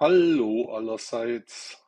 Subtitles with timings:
[0.00, 1.82] Hallo allerseits.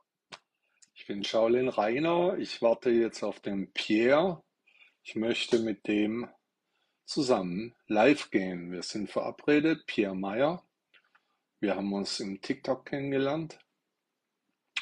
[0.94, 2.36] Ich bin Shaolin Rainer.
[2.38, 4.42] Ich warte jetzt auf den Pierre.
[5.04, 6.28] Ich möchte mit dem
[7.04, 8.72] zusammen live gehen.
[8.72, 10.66] Wir sind verabredet, Pierre Meyer.
[11.60, 13.60] Wir haben uns im TikTok kennengelernt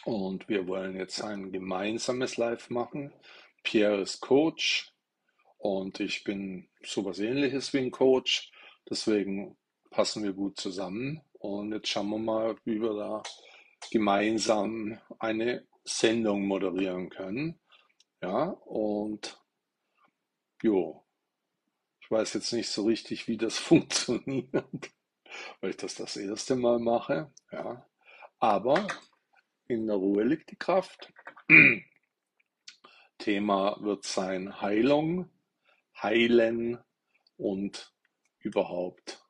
[0.06, 3.12] und wir wollen jetzt ein gemeinsames Live machen.
[3.62, 4.90] Pierre ist Coach
[5.58, 8.50] und ich bin sowas ähnliches wie ein Coach.
[8.88, 9.58] Deswegen
[9.90, 11.20] passen wir gut zusammen.
[11.38, 13.22] Und jetzt schauen wir mal, wie wir da
[13.90, 17.60] gemeinsam eine Sendung moderieren können.
[18.20, 19.40] Ja, und
[20.62, 21.06] jo,
[22.00, 24.90] ich weiß jetzt nicht so richtig, wie das funktioniert,
[25.60, 27.32] weil ich das das erste Mal mache.
[27.52, 27.86] Ja,
[28.40, 28.88] aber
[29.68, 31.12] in der Ruhe liegt die Kraft.
[33.18, 35.30] Thema wird sein Heilung,
[36.02, 36.78] Heilen
[37.36, 37.94] und
[38.38, 39.24] überhaupt.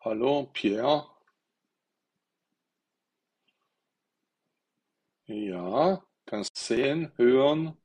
[0.00, 1.15] Hallo, Pierre.
[5.28, 7.76] Ja, kannst sehen, hören.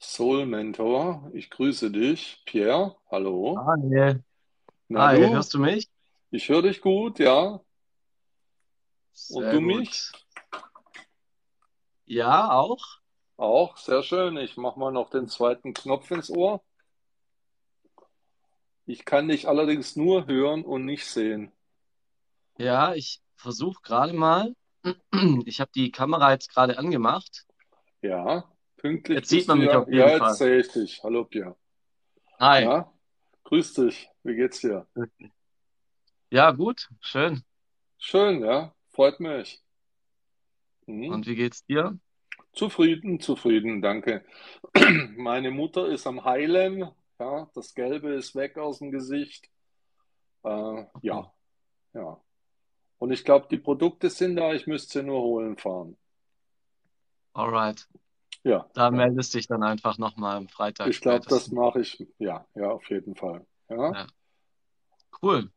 [0.00, 2.42] Soul Mentor, ich grüße dich.
[2.44, 3.56] Pierre, hallo.
[3.56, 4.16] Ah, nee.
[4.88, 5.32] Na Hi, du?
[5.32, 5.88] hörst du mich?
[6.32, 7.52] Ich höre dich gut, ja.
[7.52, 7.62] Und
[9.12, 9.78] Sehr du gut.
[9.78, 10.12] mich?
[12.06, 12.84] Ja, auch?
[13.36, 14.36] Auch, sehr schön.
[14.38, 16.64] Ich mache mal noch den zweiten Knopf ins Ohr.
[18.86, 21.52] Ich kann dich allerdings nur hören und nicht sehen.
[22.58, 24.54] Ja, ich versuche gerade mal.
[25.46, 27.46] Ich habe die Kamera jetzt gerade angemacht.
[28.02, 28.44] Ja,
[28.76, 29.78] pünktlich Jetzt sieht man mich ja.
[29.80, 30.34] auf jeden Ja, jetzt Fall.
[30.34, 31.00] sehe ich dich.
[31.02, 31.56] Hallo, Pierre.
[32.38, 32.64] Hi.
[32.64, 32.92] Ja,
[33.44, 34.10] grüß dich.
[34.24, 34.86] Wie geht's dir?
[36.30, 37.42] Ja, gut, schön.
[37.98, 38.74] Schön, ja.
[38.90, 39.62] Freut mich.
[40.86, 41.10] Mhm.
[41.12, 41.98] Und wie geht's dir?
[42.52, 44.24] Zufrieden, zufrieden, danke.
[45.16, 46.90] Meine Mutter ist am Heilen.
[47.18, 49.46] Ja, das Gelbe ist weg aus dem Gesicht.
[50.42, 50.98] Äh, Okay.
[51.02, 51.32] ja,
[51.94, 52.20] ja.
[53.04, 54.54] Und ich glaube, die Produkte sind da.
[54.54, 55.94] Ich müsste sie nur holen fahren.
[57.34, 57.86] Alright.
[58.44, 58.90] Ja, Da ja.
[58.90, 62.02] meldest dich dann einfach nochmal am Freitag Ich glaube, das mache ich.
[62.18, 63.44] Ja, ja, auf jeden Fall.
[63.68, 63.92] Ja.
[63.92, 64.06] Ja,
[65.20, 65.50] cool.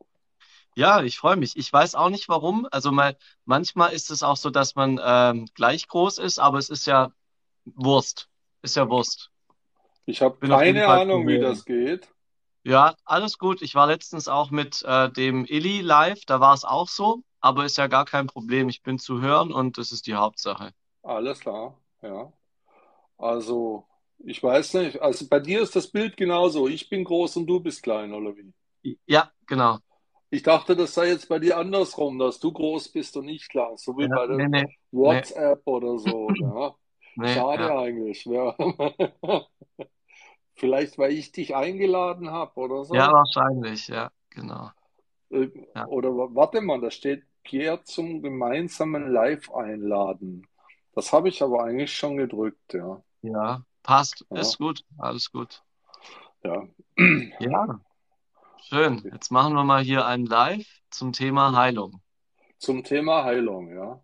[0.75, 1.55] Ja, ich freue mich.
[1.55, 2.67] Ich weiß auch nicht warum.
[2.69, 3.15] Also mal,
[3.45, 7.13] manchmal ist es auch so, dass man ähm, gleich groß ist, aber es ist ja
[7.63, 8.27] Wurst.
[8.61, 9.31] Ist ja Wurst.
[10.05, 12.09] Ich habe keine Ahnung, wie das geht.
[12.65, 13.61] Ja, alles gut.
[13.61, 17.65] Ich war letztens auch mit äh, dem Illy live, da war es auch so, aber
[17.65, 18.69] ist ja gar kein Problem.
[18.69, 20.73] Ich bin zu hören und das ist die Hauptsache.
[21.01, 22.31] Alles klar, ja.
[23.17, 23.87] Also,
[24.19, 25.01] ich weiß nicht.
[25.01, 26.67] Also bei dir ist das Bild genauso.
[26.69, 28.53] Ich bin groß und du bist klein, oder wie?
[29.05, 29.79] Ja, genau.
[30.29, 33.77] Ich dachte, das sei jetzt bei dir andersrum, dass du groß bist und ich klein,
[33.77, 34.65] so wie Ja, bei der nee, nee,
[35.03, 36.35] nee, WhatsApp oder so.
[36.39, 36.75] Ja.
[37.15, 37.73] nee, Schade ja.
[37.73, 38.25] eigentlich.
[38.25, 38.55] Ja.
[40.55, 43.13] Vielleicht, weil ich dich eingeladen habe oder Ja, so.
[43.13, 44.71] wahrscheinlich, ja, genau.
[45.29, 45.89] Äh, Ja.
[45.89, 50.45] Oder wa- warte mal, da steht Pierre zum gemeinsamen Live einladen.
[50.91, 53.01] Das habe ich aber eigentlich schon gedrückt, ja.
[53.21, 54.25] Ja, passt.
[54.29, 54.83] Ja, Ist gut.
[54.97, 55.63] Alles gut.
[56.43, 56.67] ja.
[57.39, 57.79] Ja,
[58.67, 59.01] schön.
[59.13, 62.01] Jetzt machen wir mal hier ein Live zum Thema Heilung.
[62.57, 64.03] Zum Thema Heilung, ja.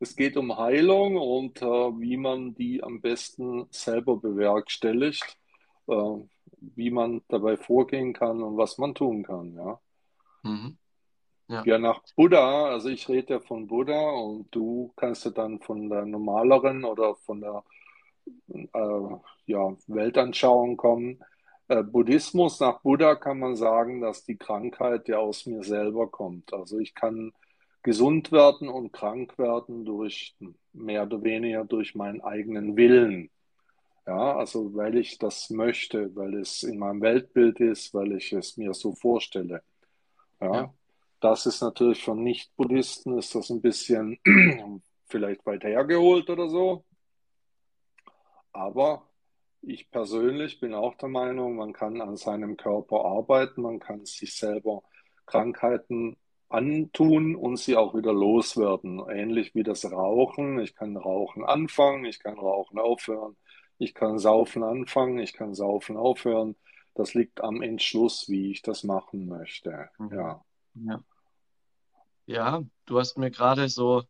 [0.00, 5.38] Es geht um Heilung und äh, wie man die am besten selber bewerkstelligt,
[5.86, 6.14] äh,
[6.58, 9.80] wie man dabei vorgehen kann und was man tun kann, ja.
[10.42, 10.76] Mhm.
[11.50, 11.64] Ja.
[11.64, 15.88] Ja, nach Buddha, also ich rede ja von Buddha und du kannst ja dann von
[15.88, 17.64] der normaleren oder von der
[18.48, 19.16] äh,
[19.46, 21.18] ja, Weltanschauung kommen.
[21.66, 26.54] Äh, Buddhismus, nach Buddha kann man sagen, dass die Krankheit ja aus mir selber kommt.
[26.54, 27.32] Also ich kann
[27.82, 30.36] gesund werden und krank werden durch
[30.72, 33.28] mehr oder weniger durch meinen eigenen Willen.
[34.06, 38.56] Ja, also weil ich das möchte, weil es in meinem Weltbild ist, weil ich es
[38.56, 39.62] mir so vorstelle.
[40.40, 40.54] Ja.
[40.54, 40.74] Ja,
[41.20, 44.18] das ist natürlich von Nicht-Buddhisten ist das ein bisschen
[45.06, 46.84] vielleicht weit hergeholt oder so.
[48.52, 49.08] Aber
[49.62, 54.34] ich persönlich bin auch der Meinung, man kann an seinem Körper arbeiten, man kann sich
[54.34, 54.82] selber
[55.26, 56.16] Krankheiten
[56.48, 59.00] antun und sie auch wieder loswerden.
[59.08, 60.58] Ähnlich wie das Rauchen.
[60.58, 63.36] Ich kann Rauchen anfangen, ich kann Rauchen aufhören,
[63.78, 66.56] ich kann Saufen anfangen, ich kann Saufen aufhören.
[66.94, 69.90] Das liegt am Entschluss, wie ich das machen möchte.
[69.98, 70.12] Mhm.
[70.12, 70.44] Ja.
[70.74, 71.00] Ja.
[72.26, 74.04] Ja, du hast mir gerade so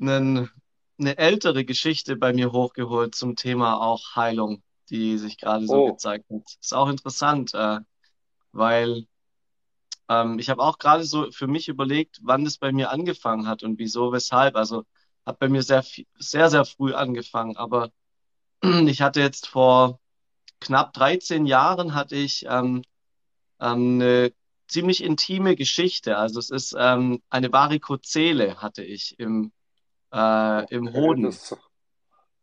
[0.00, 0.50] einen,
[0.98, 5.92] eine ältere Geschichte bei mir hochgeholt zum Thema auch Heilung, die sich gerade so Oh,
[5.92, 6.42] gezeigt hat.
[6.60, 7.78] Ist auch interessant, äh,
[8.52, 9.06] weil
[10.08, 13.62] ähm, ich habe auch gerade so für mich überlegt, wann das bei mir angefangen hat
[13.62, 14.56] und wieso, weshalb.
[14.56, 14.84] Also
[15.26, 15.84] hat bei mir sehr,
[16.18, 17.90] sehr, sehr früh angefangen, aber
[18.62, 20.00] ich hatte jetzt vor
[20.60, 22.82] knapp 13 Jahren hatte ich ähm,
[23.60, 24.32] ähm, eine
[24.70, 26.16] ziemlich intime Geschichte.
[26.16, 29.52] Also es ist ähm, eine Varikozele hatte ich im,
[30.12, 31.22] äh, im Okay, Hoden.
[31.22, 31.56] das,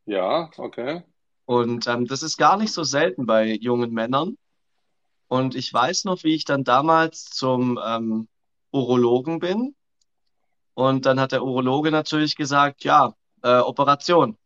[0.06, 1.03] ja, okay.
[1.45, 4.38] Und ähm, das ist gar nicht so selten bei jungen Männern.
[5.27, 8.27] Und ich weiß noch, wie ich dann damals zum ähm,
[8.71, 9.75] Urologen bin.
[10.74, 13.13] Und dann hat der Urologe natürlich gesagt, ja,
[13.44, 14.38] äh, Operation.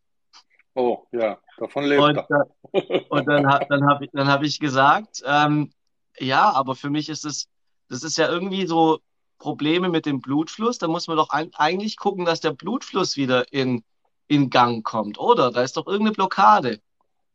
[0.74, 2.26] Oh, ja, davon lebt Und, er.
[2.72, 5.72] äh, und dann, dann habe ich, dann hab ich gesagt, ähm,
[6.18, 7.48] ja, aber für mich ist es,
[7.92, 9.00] das ist ja irgendwie so
[9.38, 10.78] Probleme mit dem Blutfluss.
[10.78, 13.84] Da muss man doch eigentlich gucken, dass der Blutfluss wieder in,
[14.28, 15.52] in Gang kommt, oder?
[15.52, 16.80] Da ist doch irgendeine Blockade.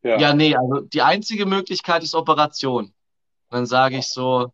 [0.04, 2.94] Ja, Ja, nee, also die einzige Möglichkeit ist Operation.
[3.50, 4.54] Dann sage ich so,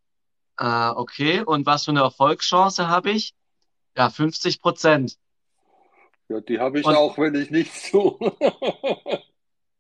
[0.57, 3.35] äh, okay, und was für eine Erfolgschance habe ich?
[3.97, 5.17] Ja, 50 Prozent.
[6.29, 8.17] ja, die habe ich Und auch, wenn ich nichts tue.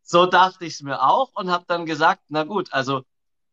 [0.03, 3.03] so dachte ich es mir auch und habe dann gesagt, na gut, also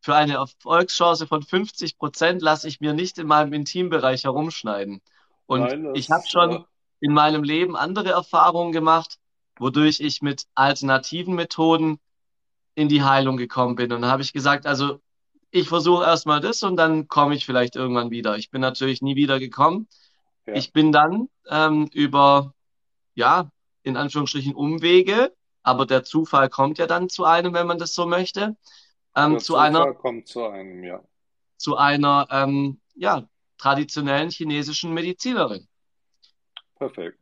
[0.01, 5.01] für eine Erfolgschance von 50 Prozent lasse ich mir nicht in meinem Intimbereich herumschneiden.
[5.45, 6.65] Und Nein, ich habe schon
[6.99, 9.19] in meinem Leben andere Erfahrungen gemacht,
[9.59, 11.99] wodurch ich mit alternativen Methoden
[12.73, 13.91] in die Heilung gekommen bin.
[13.91, 14.99] Und dann habe ich gesagt, also
[15.51, 18.37] ich versuche erstmal das und dann komme ich vielleicht irgendwann wieder.
[18.37, 19.87] Ich bin natürlich nie wieder gekommen.
[20.47, 22.53] ja, Ich bin dann ähm, über,
[23.13, 23.51] ja,
[23.83, 25.33] in Anführungsstrichen Umwege,
[25.63, 28.55] aber der Zufall kommt ja dann zu einem, wenn man das so möchte,
[29.15, 31.03] ähm, zu einer, zu einem, ja.
[31.57, 33.27] zu einer, ähm, ja,
[33.57, 35.67] traditionellen chinesischen Medizinerin.
[36.75, 37.21] Perfekt.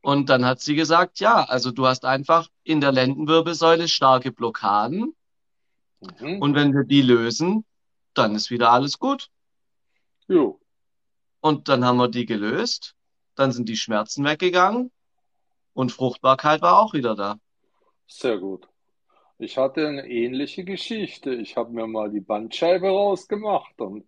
[0.00, 5.14] Und dann hat sie gesagt, ja, also du hast einfach in der Lendenwirbelsäule starke Blockaden
[6.00, 6.42] Mhm.
[6.42, 7.64] und wenn wir die lösen,
[8.14, 9.30] dann ist wieder alles gut.
[10.28, 10.58] Jo,
[11.40, 12.96] Und dann haben wir die gelöst,
[13.34, 14.90] dann sind die Schmerzen weggegangen
[15.74, 17.38] und Fruchtbarkeit war auch wieder da.
[18.06, 18.68] sehr gut.
[19.42, 21.34] Ich hatte eine ähnliche Geschichte.
[21.34, 24.06] Ich habe mir mal die Bandscheibe rausgemacht und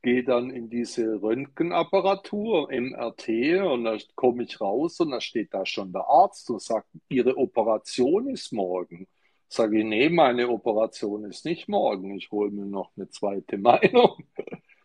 [0.00, 3.28] gehe dann in diese Röntgenapparatur, MRT,
[3.64, 7.36] und da komme ich raus und da steht da schon der Arzt und sagt, Ihre
[7.36, 9.08] Operation ist morgen.
[9.48, 12.16] Sage ich, nee, meine Operation ist nicht morgen.
[12.16, 14.24] Ich hole mir noch eine zweite Meinung.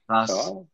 [0.08, 0.52] Krass.
[0.52, 0.66] Ja,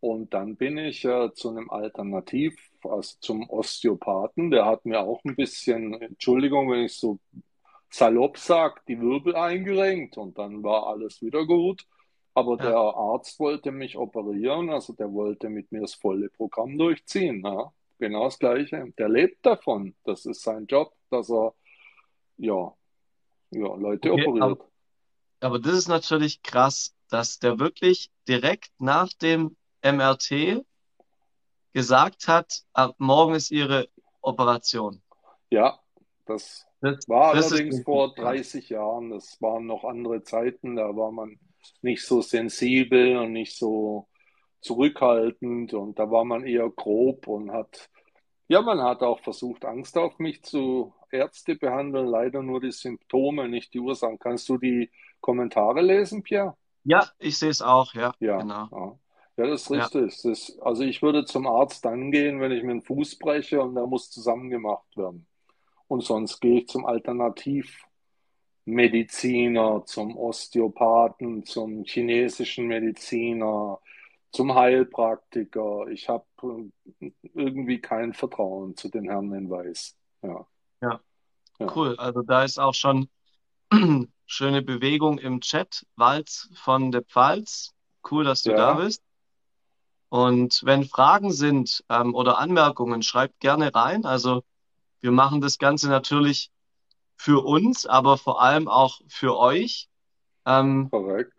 [0.00, 4.50] und dann bin ich äh, zu einem Alternativ, also zum Osteopathen.
[4.50, 7.18] Der hat mir auch ein bisschen, Entschuldigung, wenn ich so
[7.92, 11.86] salopp sag, die Wirbel eingerenkt und dann war alles wieder gut.
[12.34, 16.78] Aber der Ja, Arzt wollte mich operieren, also der wollte mit mir das volle Programm
[16.78, 17.42] durchziehen.
[17.44, 18.92] Ja, genau das Gleiche.
[18.98, 19.96] Der lebt davon.
[20.04, 21.54] Das ist sein Job, dass er
[22.38, 22.74] ja,
[23.50, 24.62] ja, Leute okay, aber, operiert.
[25.40, 30.64] aber das ist natürlich krass, dass der wirklich direkt nach dem MRT
[31.74, 33.88] gesagt hat, ab morgen ist Ihre
[34.22, 35.02] Operation.
[35.50, 35.78] Ja,
[36.24, 38.24] das Das, war das allerdings vor krass.
[38.24, 39.10] 30 Jahren.
[39.10, 40.76] Das waren noch andere Zeiten.
[40.76, 41.38] Da war man
[41.80, 44.08] nicht so sensibel und nicht so
[44.60, 47.88] zurückhaltend und da war man eher grob und hat,
[48.48, 53.48] ja, man hat auch versucht, Angst auf mich zu Ärzte behandeln, leider nur die Symptome,
[53.48, 54.18] nicht die Ursachen.
[54.18, 54.90] Kannst du die
[55.20, 56.56] Kommentare lesen, Pierre?
[56.84, 58.68] Ja, ich sehe es auch, ja, Ja, genau.
[58.70, 58.98] ja.
[59.38, 60.22] Ja, das ist Ja, richtig.
[60.22, 63.74] Das, also ich würde zum Arzt dann gehen, wenn ich mir einen Fuß breche und
[63.74, 65.26] der muss zusammengemacht werden.
[65.92, 73.78] Und sonst gehe ich zum Alternativmediziner, zum Osteopathen, zum chinesischen Mediziner,
[74.30, 75.88] zum Heilpraktiker.
[75.88, 76.24] Ich habe
[77.34, 79.98] irgendwie kein Vertrauen zu den Herren in Weiß.
[80.22, 80.46] Ja,
[80.80, 80.98] ja,
[81.58, 81.94] ja, cool.
[81.98, 83.10] Also da ist auch schon
[84.24, 85.84] schöne Bewegung im Chat.
[85.96, 87.74] Walz von der Pfalz.
[88.10, 89.02] Cool, dass du da ja, bist.
[90.08, 94.06] Und wenn Fragen sind, ähm, oder Anmerkungen, schreibt gerne rein.
[94.06, 94.42] Also
[95.02, 96.50] wir machen das Ganze natürlich
[97.16, 99.88] für uns, aber vor allem auch für euch,
[100.46, 101.32] ähm, korrekt.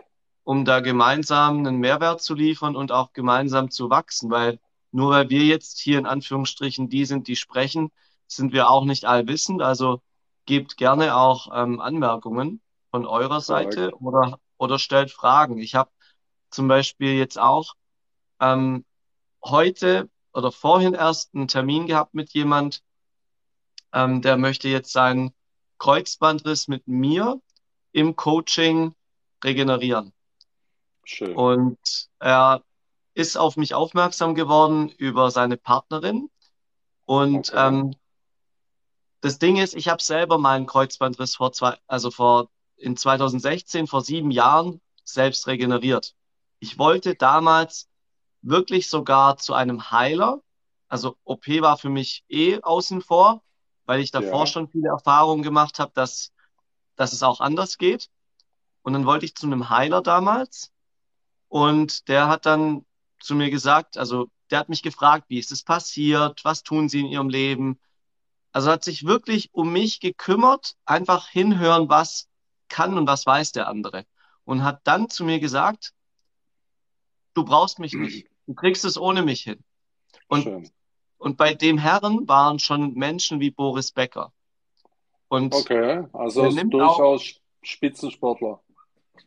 [0.44, 4.30] um da gemeinsam einen Mehrwert zu liefern und auch gemeinsam zu wachsen.
[4.30, 4.60] Weil
[4.92, 7.92] nur weil wir jetzt hier in Anführungsstrichen die sind, die sprechen,
[8.28, 9.62] sind wir auch nicht allwissend.
[9.62, 10.02] Also
[10.46, 14.02] gebt gerne auch ähm, Anmerkungen von eurer Seite Korrekt.
[14.02, 15.58] oder, oder stellt Fragen.
[15.58, 15.90] Ich habe
[16.50, 17.74] zum Beispiel jetzt auch
[18.40, 18.86] ähm,
[19.44, 22.84] heute oder vorhin erst einen Termin gehabt mit jemand,
[23.94, 25.34] ähm, der möchte jetzt seinen
[25.78, 27.42] Kreuzbandriss mit mir
[27.92, 28.96] im Coaching
[29.44, 30.14] regenerieren.
[31.06, 31.36] Schön.
[31.36, 31.78] Und
[32.20, 32.64] er
[33.14, 36.30] ist auf mich aufmerksam geworden über seine Partnerin.
[37.06, 37.68] Und Okay.
[37.68, 37.96] ähm,
[39.22, 44.02] das Ding ist, ich habe selber meinen Kreuzbandriss vor zwei, also vor in 2016, vor
[44.02, 46.16] sieben Jahren, selbst regeneriert.
[46.60, 47.90] Ich wollte damals
[48.42, 50.42] wirklich sogar zu einem Heiler.
[50.88, 53.42] Also OP war für mich eh außen vor,
[53.86, 56.32] weil ich davor Ja, schon viele Erfahrungen gemacht habe, dass,
[56.96, 58.10] dass es auch anders geht.
[58.82, 60.72] Und dann wollte ich zu einem Heiler damals.
[61.48, 62.86] Und der hat dann
[63.20, 67.00] zu mir gesagt, also der hat mich gefragt, wie ist es passiert, was tun Sie
[67.02, 67.80] in Ihrem Leben?
[68.52, 72.30] Also hat sich wirklich um mich gekümmert, einfach hinhören, was
[72.70, 74.06] kann und was weiß der andere.
[74.46, 75.94] Und hat dann zu mir gesagt,
[77.34, 79.64] du brauchst mich nicht, du kriegst es ohne mich hin.
[80.28, 80.70] Und, Schön.
[81.24, 84.34] Und bei dem Herren waren schon Menschen wie Boris Becker.
[85.30, 88.62] Und Okay, also nimmt auch, durchaus Spitzensportler.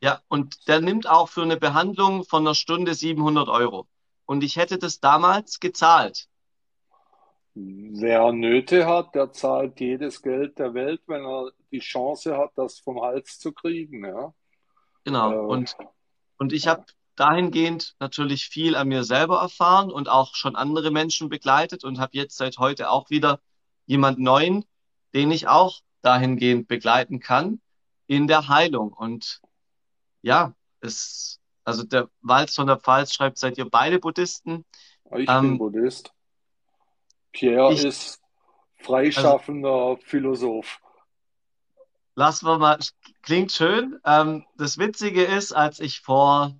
[0.00, 3.88] ja, und der nimmt auch für eine Behandlung von einer Stunde 700 Euro.
[4.26, 6.28] Und ich hätte das damals gezahlt.
[7.54, 12.78] Wer Nöte hat, der zahlt jedes Geld der Welt, wenn er die Chance hat, das
[12.80, 14.04] vom Hals zu kriegen.
[14.04, 14.34] Ja,
[15.04, 15.32] Genau.
[15.32, 15.76] äh, Und,
[16.38, 16.84] und ich habe
[17.16, 22.16] dahingehend natürlich viel an mir selber erfahren und auch schon andere Menschen begleitet und habe
[22.16, 23.40] jetzt seit heute auch wieder
[23.86, 24.64] jemand Neuen,
[25.14, 27.60] den ich auch dahingehend begleiten kann
[28.06, 28.92] in der Heilung.
[28.92, 29.40] Und
[30.22, 34.64] ja, es, also der Walz von der Pfalz schreibt, seid ihr beide Buddhisten?
[35.16, 36.12] ich bin Ähm, Buddhist.
[37.32, 38.20] Pierre ich, ist
[38.78, 40.80] also freischaffender Philosoph.
[42.14, 42.78] lassen wir mal,
[43.22, 43.98] klingt schön.
[44.04, 46.54] Ähm, das Witzige ist, als ich vor,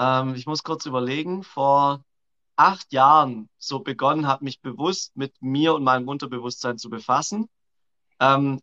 [0.00, 2.02] ähm, ich muss kurz überlegen, vor
[2.56, 7.48] acht Jahren so begonnen habe, mich bewusst mit mir und meinem Unterbewusstsein zu befassen,
[8.18, 8.60] ähm,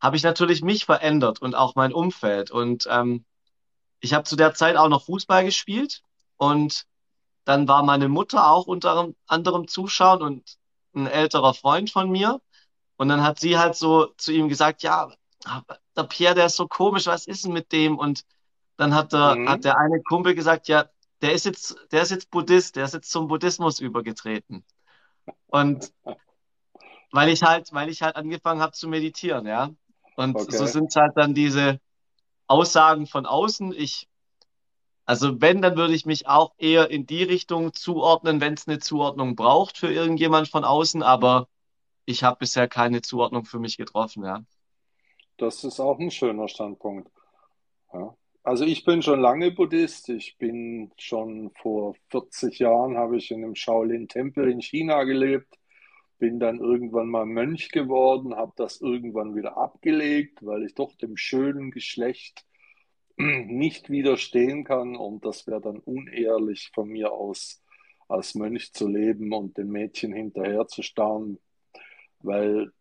[0.00, 2.50] habe ich natürlich mich verändert und auch mein Umfeld.
[2.52, 3.24] Und ähm,
[4.00, 6.02] ich habe zu der Zeit auch noch Fußball gespielt
[6.36, 6.86] und
[7.44, 10.56] dann war meine Mutter auch unter anderem zuschauen und
[10.94, 12.40] ein älterer Freund von mir.
[12.96, 15.10] Und dann hat sie halt so zu ihm gesagt, ja,
[15.96, 17.98] der Pierre, der ist so komisch, was ist denn mit dem?
[17.98, 18.24] Und
[18.78, 19.64] dann hat der, hat Mhm.
[19.64, 20.86] der eine Kumpel gesagt, ja,
[21.22, 24.64] der ist jetzt, der ist jetzt Buddhist, der ist jetzt zum Buddhismus übergetreten.
[25.48, 25.92] Und
[27.12, 29.70] weil ich halt, weil ich halt angefangen habe zu meditieren, ja.
[30.16, 30.66] Und so Okay.
[30.66, 31.80] sind halt dann diese
[32.48, 33.72] Aussagen von außen.
[33.74, 34.08] Ich,
[35.06, 38.78] also wenn, dann würde ich mich auch eher in die Richtung zuordnen, wenn es eine
[38.80, 41.48] Zuordnung braucht für irgendjemand von außen, aber
[42.06, 44.44] ich habe bisher keine Zuordnung für mich getroffen, ja.
[45.38, 47.10] Das ist auch ein schöner Standpunkt.
[47.92, 48.16] Ja.
[48.48, 50.08] Also ich bin schon lange Buddhist.
[50.08, 55.58] Ich bin schon vor 40 Jahren habe ich in einem Shaolin-Tempel in China gelebt,
[56.18, 61.18] bin dann irgendwann mal Mönch geworden, habe das irgendwann wieder abgelegt, weil ich doch dem
[61.18, 62.46] schönen Geschlecht
[63.18, 67.62] nicht widerstehen kann und das wäre dann unehrlich von mir aus
[68.08, 71.38] als Mönch zu leben und den Mädchen hinterher zu starren,
[72.20, 72.72] weil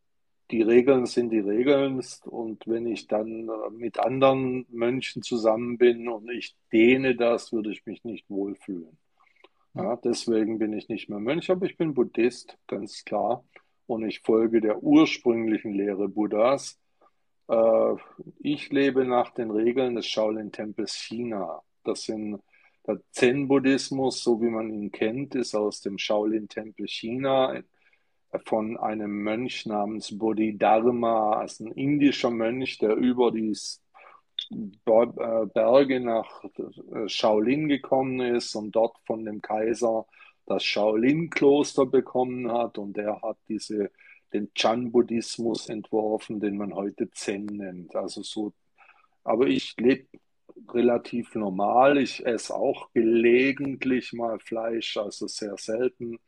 [0.52, 6.08] die Regeln sind die Regeln und wenn ich dann äh, mit anderen Mönchen zusammen bin
[6.08, 8.98] und ich dehne das, würde ich mich nicht wohlfühlen.
[9.74, 13.44] Ja, deswegen bin ich nicht mehr Mönch, aber ich bin Buddhist, ganz klar.
[13.86, 16.80] Und ich folge der ursprünglichen Lehre Buddhas.
[17.48, 17.96] Äh,
[18.40, 21.62] ich lebe nach den Regeln des Shaolin-Tempels China.
[21.84, 22.42] Das sind
[22.88, 27.62] der Zen-Buddhismus, so wie man ihn kennt, ist aus dem Shaolin-Tempel China
[28.46, 33.58] von einem Mönch namens Bodhidharma, also ein indischer Mönch, der über die
[34.86, 36.44] Berge nach
[37.08, 40.06] Shaolin gekommen ist und dort von dem Kaiser
[40.46, 43.92] das Shaolin-Kloster bekommen hat und der hat diese,
[44.34, 47.96] den Chan-Buddhismus entworfen, den man heute Zen nennt.
[47.96, 48.54] Also so,
[49.24, 50.08] aber ich lebe
[50.74, 51.98] relativ normal.
[51.98, 56.20] Ich esse auch gelegentlich mal Fleisch, also sehr selten.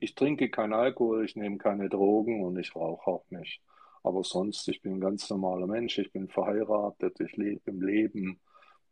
[0.00, 3.60] Ich trinke keinen Alkohol, ich nehme keine Drogen und ich rauche auch nicht.
[4.02, 8.40] Aber sonst, ich bin ein ganz normaler Mensch, ich bin verheiratet, ich lebe im Leben,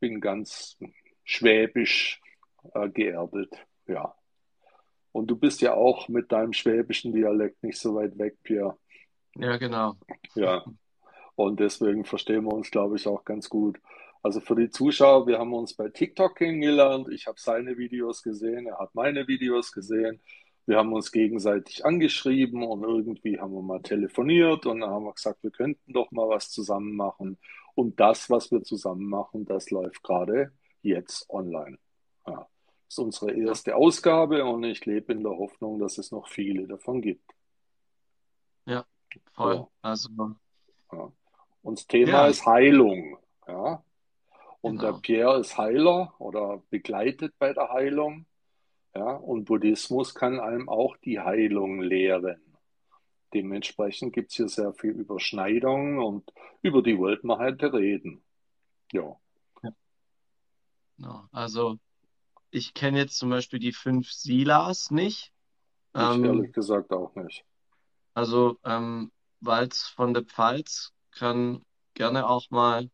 [0.00, 0.78] bin ganz
[1.24, 2.20] schwäbisch
[2.74, 3.54] äh, geerdet,
[3.86, 4.14] ja.
[5.12, 8.78] Und du bist ja auch mit deinem schwäbischen Dialekt nicht so weit weg, Pierre.
[9.34, 9.96] Ja, genau.
[10.34, 10.64] Ja,
[11.34, 13.78] und deswegen verstehen wir uns, glaube ich, auch ganz gut.
[14.22, 17.08] Also für die Zuschauer, wir haben uns bei TikTok kennengelernt.
[17.10, 20.20] Ich habe seine Videos gesehen, er hat meine Videos gesehen.
[20.66, 25.12] Wir haben uns gegenseitig angeschrieben und irgendwie haben wir mal telefoniert und dann haben wir
[25.12, 27.38] gesagt, wir könnten doch mal was zusammen machen.
[27.74, 30.52] Und das, was wir zusammen machen, das läuft gerade
[30.82, 31.78] jetzt online.
[32.26, 32.46] Ja,
[32.86, 36.66] das ist unsere erste Ausgabe und ich lebe in der Hoffnung, dass es noch viele
[36.68, 37.32] davon gibt.
[38.66, 38.84] ja,
[39.32, 39.56] voll.
[39.56, 40.10] Ja, Also,
[40.92, 41.12] ja.
[41.62, 43.18] Und das Thema ja, ist Heilung.
[43.46, 43.82] Ja.
[44.60, 45.00] Und der genau.
[45.00, 48.26] Pierre ist Heiler oder begleitet bei der Heilung.
[48.94, 52.40] Ja, und Buddhismus kann einem auch die Heilung lehren.
[53.34, 56.32] Dementsprechend gibt es hier sehr viel Überschneidung und
[56.62, 58.24] über die wollten wir heute reden.
[58.92, 59.18] Ja,
[59.62, 59.72] Ja,
[60.96, 61.28] genau.
[61.32, 61.78] Also,
[62.50, 65.32] ich kenne jetzt zum Beispiel die fünf Silas nicht.
[65.96, 67.46] ich ehrlich Ähm, gesagt auch nicht.
[68.14, 72.90] also, ähm, Walz von der Pfalz kann gerne auch mal,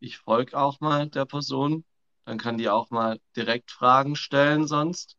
[0.00, 1.84] ich folge auch mal der Person.
[2.26, 5.16] Dann kann die auch mal direkt Fragen stellen sonst.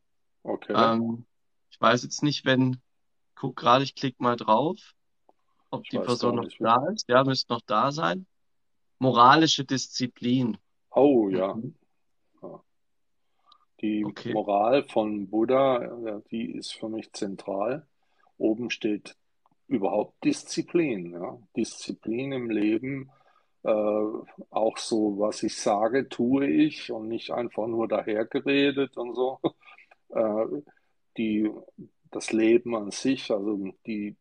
[0.48, 0.74] Okay.
[0.75, 1.25] Ähm,
[1.70, 2.82] ich weiß jetzt nicht, wenn,
[3.36, 4.77] guck gerade, ich klicke mal drauf,
[5.70, 7.08] ob Ich die Person noch nicht, da ist.
[7.10, 8.25] Ja, müsste noch da sein.
[9.00, 10.58] Moralische Disziplin.
[10.92, 11.54] Oh ja.
[11.54, 11.75] Mhm.
[12.42, 12.63] Ja.
[13.82, 14.34] Die Okay.
[14.34, 17.86] Moral von Buddha, die ist für mich zentral.
[18.38, 19.18] Oben steht
[19.68, 21.38] überhaupt Disziplin, ja.
[21.56, 23.12] Disziplin im Leben,
[23.63, 29.39] äh, auch so, was ich sage, tue ich und nicht einfach nur dahergeredet und so.
[30.09, 30.45] Äh,
[31.17, 31.49] die,
[32.11, 34.15] das Leben an sich, also die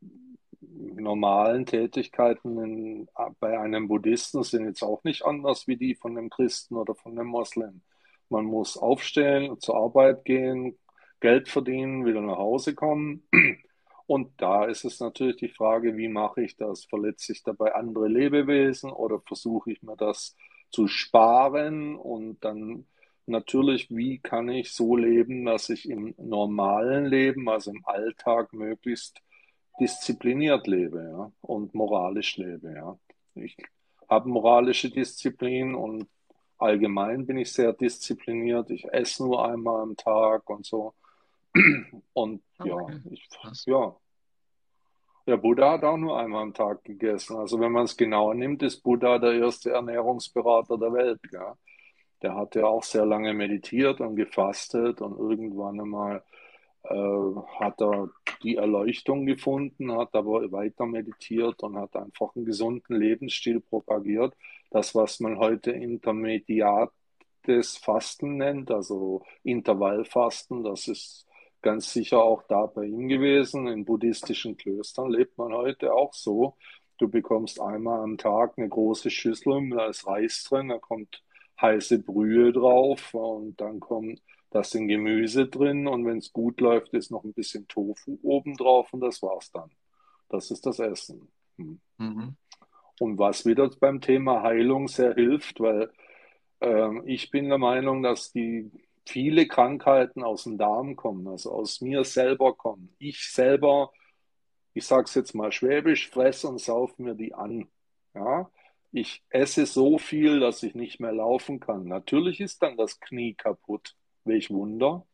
[0.61, 3.09] normalen Tätigkeiten in,
[3.41, 7.13] bei einem Buddhisten sind jetzt auch nicht anders wie die von einem Christen oder von
[7.13, 7.83] einem Moslem.
[8.29, 10.77] Man muss aufstehen, zur Arbeit gehen,
[11.21, 13.23] Geld verdienen, wieder nach Hause kommen.
[14.07, 16.85] Und da ist es natürlich die Frage, wie mache ich das?
[16.85, 20.37] Verletze ich dabei andere Lebewesen oder versuche ich mir das
[20.71, 21.97] zu sparen?
[21.97, 22.87] Und dann
[23.29, 29.21] natürlich, wie kann ich so leben, dass ich im normalen Leben, also im Alltag, möglichst
[29.81, 32.99] diszipliniert lebe, ja, und moralisch lebe, ja.
[33.35, 33.57] Ich
[34.09, 36.09] habe moralische Disziplin und
[36.59, 38.71] allgemein bin ich sehr diszipliniert.
[38.71, 40.95] Ich esse nur einmal am Tag und so.
[42.13, 43.67] Und ja, Okay, ich, krass.
[43.67, 43.97] ja,
[45.27, 47.37] der Buddha hat auch nur einmal am Tag gegessen.
[47.37, 51.57] Also wenn man es genauer nimmt, ist Buddha der erste Ernährungsberater der Welt, ja.
[52.27, 56.25] Der hat ja auch sehr lange meditiert und gefastet und irgendwann einmal
[56.83, 58.11] äh, hat er
[58.43, 64.35] die Erleuchtung gefunden, hat aber weiter meditiert und hat einfach einen gesunden Lebensstil propagiert.
[64.73, 71.29] Das, was man heute intermediates Fasten nennt, also Intervallfasten, das ist
[71.63, 73.69] ganz sicher auch da bei ihm gewesen.
[73.69, 76.57] In buddhistischen Klöstern lebt man heute auch so.
[76.99, 81.23] Du bekommst einmal am Tag eine große Schüssel, da ist Reis drin, da kommt
[81.61, 84.21] heiße Brühe drauf und dann kommt
[84.51, 88.57] das sind Gemüse drin und wenn es gut läuft, ist noch ein bisschen Tofu oben
[88.57, 89.71] drauf und das war's dann.
[90.29, 91.29] Das ist das Essen.
[91.59, 91.81] Hm.
[91.99, 92.37] Mhm.
[92.99, 95.91] Und was wieder beim Thema Heilung sehr hilft, weil
[96.61, 98.71] ähm, ich bin der Meinung, dass die
[99.05, 102.95] viele Krankheiten aus dem Darm kommen, also aus mir selber kommen.
[102.99, 103.93] Ich selber,
[104.73, 107.69] ich sage es jetzt mal schwäbisch, fresse und sauf mir die an.
[108.15, 108.51] Ja?
[108.99, 111.85] Ich esse so viel, dass ich nicht mehr laufen kann.
[111.85, 113.95] Natürlich ist dann das Knie kaputt.
[114.25, 115.05] Welch Wunder.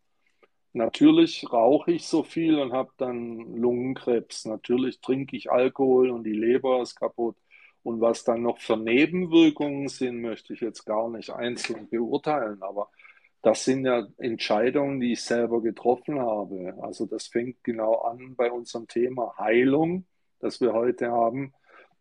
[0.72, 4.44] Natürlich rauche ich so viel und habe dann Lungenkrebs.
[4.44, 7.34] Natürlich trinke ich Alkohol und die Leber ist kaputt.
[7.82, 12.62] Und was dann noch für Nebenwirkungen sind, möchte ich jetzt gar nicht einzeln beurteilen.
[12.62, 12.88] Aber
[13.42, 16.78] das sind ja Entscheidungen, die ich selber getroffen habe.
[16.82, 20.06] Also das fängt genau an bei unserem Thema Heilung,
[20.38, 21.52] das wir heute haben.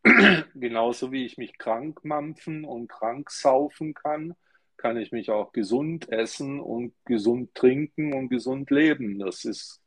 [0.56, 4.36] Genauso wie ich mich krank mampfen und krank saufen kann,
[4.78, 9.20] kann ich mich auch gesund essen und gesund trinken und gesund leben.
[9.20, 9.82] Das ist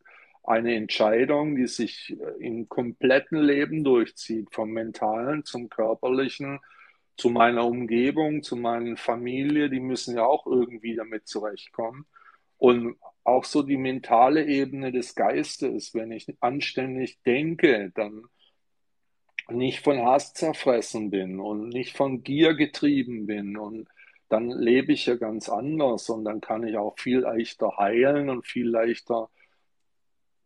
[0.44, 6.60] eine Entscheidung, die sich im kompletten Leben durchzieht, vom mentalen zum körperlichen,
[7.16, 9.68] zu meiner Umgebung, zu meiner Familie.
[9.68, 12.06] Die müssen ja auch irgendwie damit zurechtkommen.
[12.58, 18.24] Und auch so die mentale Ebene des Geistes, wenn ich anständig denke, dann
[19.50, 23.88] nicht von Hass zerfressen bin und nicht von Gier getrieben bin und
[24.28, 28.46] dann lebe ich ja ganz anders und dann kann ich auch viel leichter heilen und
[28.46, 29.30] viel leichter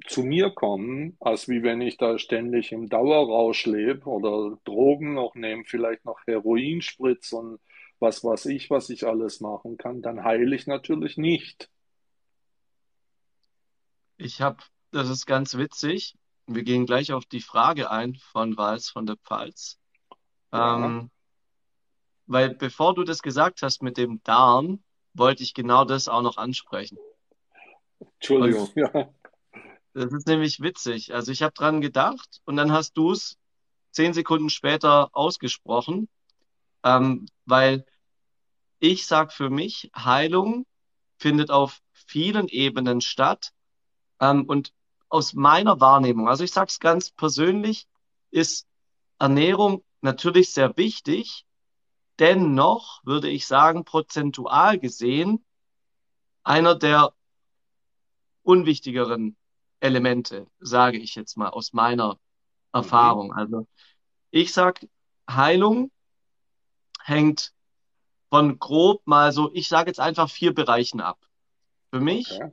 [0.06, 5.34] zu mir kommen, als wie wenn ich da ständig im Dauerrausch lebe oder Drogen noch
[5.34, 7.60] nehme, vielleicht noch Heroin spritze und
[8.00, 11.68] was weiß ich, was ich alles machen kann, dann heile ich natürlich nicht.
[14.16, 14.58] Ich habe,
[14.90, 16.16] das ist ganz witzig.
[16.48, 19.78] Wir gehen gleich auf die Frage ein von Wals von der Pfalz.
[20.50, 21.10] Ja, Ähm,
[22.26, 24.82] weil bevor du das gesagt hast mit dem Darm,
[25.12, 26.98] wollte ich genau das auch noch ansprechen.
[27.98, 29.10] Und Entschuldigung, ja.
[29.92, 31.14] das ist nämlich witzig.
[31.14, 33.36] Also ich habe dran gedacht und dann hast du es
[33.90, 36.08] zehn Sekunden später ausgesprochen,
[36.82, 37.84] ähm, weil
[38.78, 40.64] ich sage für mich, Heilung
[41.18, 43.52] findet auf vielen Ebenen statt.
[44.20, 44.72] Ähm, und
[45.08, 47.86] aus meiner Wahrnehmung, also ich sage es ganz persönlich,
[48.30, 48.66] ist
[49.18, 51.44] Ernährung natürlich sehr wichtig.
[52.18, 55.44] Dennoch würde ich sagen, prozentual gesehen,
[56.42, 57.12] einer der
[58.42, 59.36] unwichtigeren
[59.80, 62.18] Elemente, sage ich jetzt mal aus meiner Mhm.
[62.72, 63.32] Erfahrung.
[63.32, 63.66] Also
[64.30, 64.86] ich sag,
[65.30, 65.90] Heilung
[67.02, 67.52] hängt
[68.30, 71.18] von grob mal so, ich sage jetzt einfach vier Bereichen ab.
[71.90, 72.52] Für mich, Okay.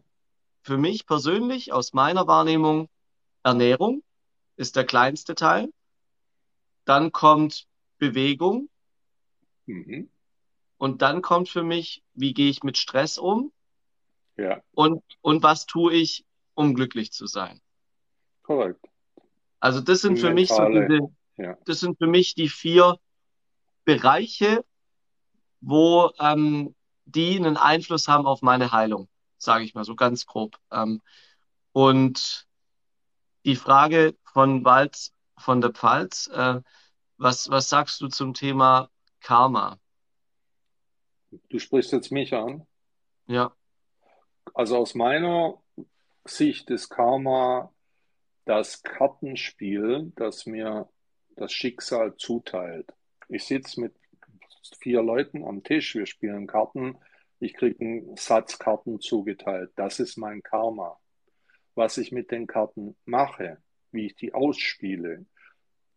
[0.65, 2.89] Für mich persönlich, aus meiner Wahrnehmung,
[3.43, 4.03] Ernährung
[4.57, 5.69] ist der kleinste Teil.
[6.85, 8.69] Dann kommt Bewegung,
[9.67, 10.09] Mhm.
[10.77, 13.51] Und dann kommt für mich, wie gehe ich mit Stress um?
[14.37, 17.61] Ja, Und, und was tue ich, um glücklich zu sein?
[18.43, 18.85] korrekt.
[19.59, 20.99] Also das sind für mich so diese,
[21.37, 22.99] ja, das sind für mich die vier
[23.85, 24.63] Bereiche,
[25.61, 26.75] wo ähm,
[27.05, 29.07] die einen Einfluss haben auf meine Heilung,
[29.45, 30.57] sage ich mal so ganz grob.
[30.71, 31.01] Ähm,
[31.71, 32.47] und
[33.45, 36.61] die Frage von Walz von der Pfalz, äh,
[37.17, 38.89] was, was sagst du zum Thema
[39.21, 39.79] Karma?
[41.49, 42.65] du sprichst jetzt mich an.
[43.27, 43.53] Ja,
[44.53, 45.61] Also aus meiner
[46.25, 47.73] Sicht ist Karma
[48.45, 50.87] das Kartenspiel, das mir
[51.35, 52.93] das Schicksal zuteilt.
[53.27, 53.95] Ich sitze mit
[54.79, 56.97] vier Leuten am Tisch, wir spielen Karten,
[57.45, 59.71] ich kriege einen Satz Karten zugeteilt.
[59.75, 60.99] Das ist mein Karma.
[61.75, 63.57] Was ich mit den Karten mache,
[63.91, 65.25] wie ich die ausspiele,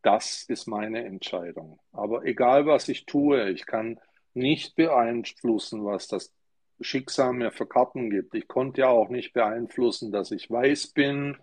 [0.03, 1.81] das ist meine Entscheidung.
[1.93, 3.99] Aber egal, was ich tue, ich kann
[4.35, 6.35] nicht beeinflussen, was das
[6.81, 8.35] Schicksal mir für Karten gibt.
[8.35, 11.37] Ich konnte ja auch nicht beeinflussen, dass ich weiß bin,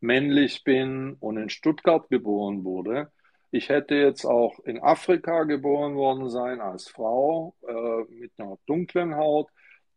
[0.00, 3.10] männlich bin und in Stuttgart geboren wurde.
[3.54, 9.14] Ich hätte jetzt auch in Afrika geboren worden sein als Frau äh, mit einer dunklen
[9.14, 9.48] Haut.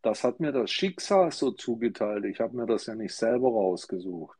[0.03, 2.25] Das hat mir das Schicksal so zugeteilt.
[2.25, 4.37] Ich habe mir das ja nicht selber rausgesucht.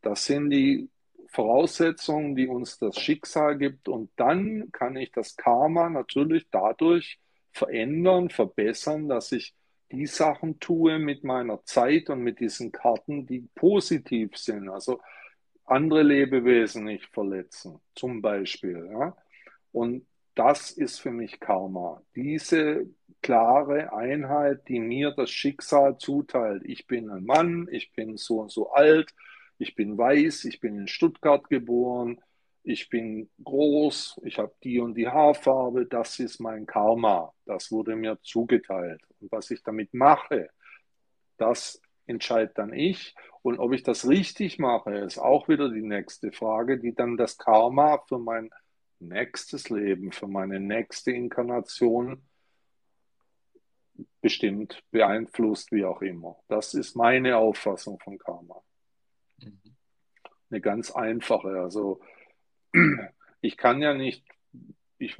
[0.00, 0.88] Das sind die
[1.28, 3.90] Voraussetzungen, die uns das Schicksal gibt.
[3.90, 7.18] Und dann kann ich das Karma natürlich dadurch
[7.52, 9.54] verändern, verbessern, dass ich
[9.92, 14.70] die Sachen tue mit meiner Zeit und mit diesen Karten, die positiv sind.
[14.70, 15.02] Also
[15.66, 18.88] andere Lebewesen nicht verletzen, zum Beispiel.
[18.92, 19.16] Ja?
[19.72, 22.02] Und das ist für mich Karma.
[22.14, 22.86] Diese
[23.22, 26.62] klare Einheit, die mir das Schicksal zuteilt.
[26.66, 29.14] Ich bin ein Mann, ich bin so und so alt,
[29.58, 32.20] ich bin weiß, ich bin in Stuttgart geboren,
[32.64, 37.32] ich bin groß, ich habe die und die Haarfarbe, das ist mein Karma.
[37.46, 39.00] Das wurde mir zugeteilt.
[39.20, 40.48] Und was ich damit mache,
[41.36, 43.14] das entscheide dann ich.
[43.42, 47.36] Und ob ich das richtig mache, ist auch wieder die nächste Frage, die dann das
[47.36, 48.50] Karma für mein
[49.00, 52.22] nächstes Leben, für meine nächste Inkarnation
[54.20, 56.36] bestimmt, beeinflusst, wie auch immer.
[56.48, 58.62] Das ist meine Auffassung von Karma.
[59.38, 59.60] Mhm.
[60.50, 61.60] Eine ganz einfache.
[61.60, 62.00] Also
[63.40, 64.24] ich kann ja nicht,
[64.98, 65.16] ich,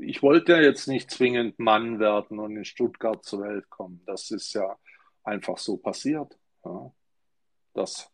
[0.00, 4.02] ich wollte ja jetzt nicht zwingend Mann werden und in Stuttgart zur Welt kommen.
[4.06, 4.76] Das ist ja
[5.26, 6.38] einfach so passiert.
[6.64, 6.92] Ja,
[7.74, 8.10] das,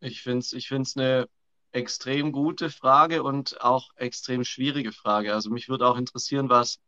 [0.00, 1.28] ich finde es, ich finde es eine
[1.72, 5.34] extrem gute Frage und auch extrem schwierige Frage.
[5.34, 6.80] Also mich würde auch interessieren, was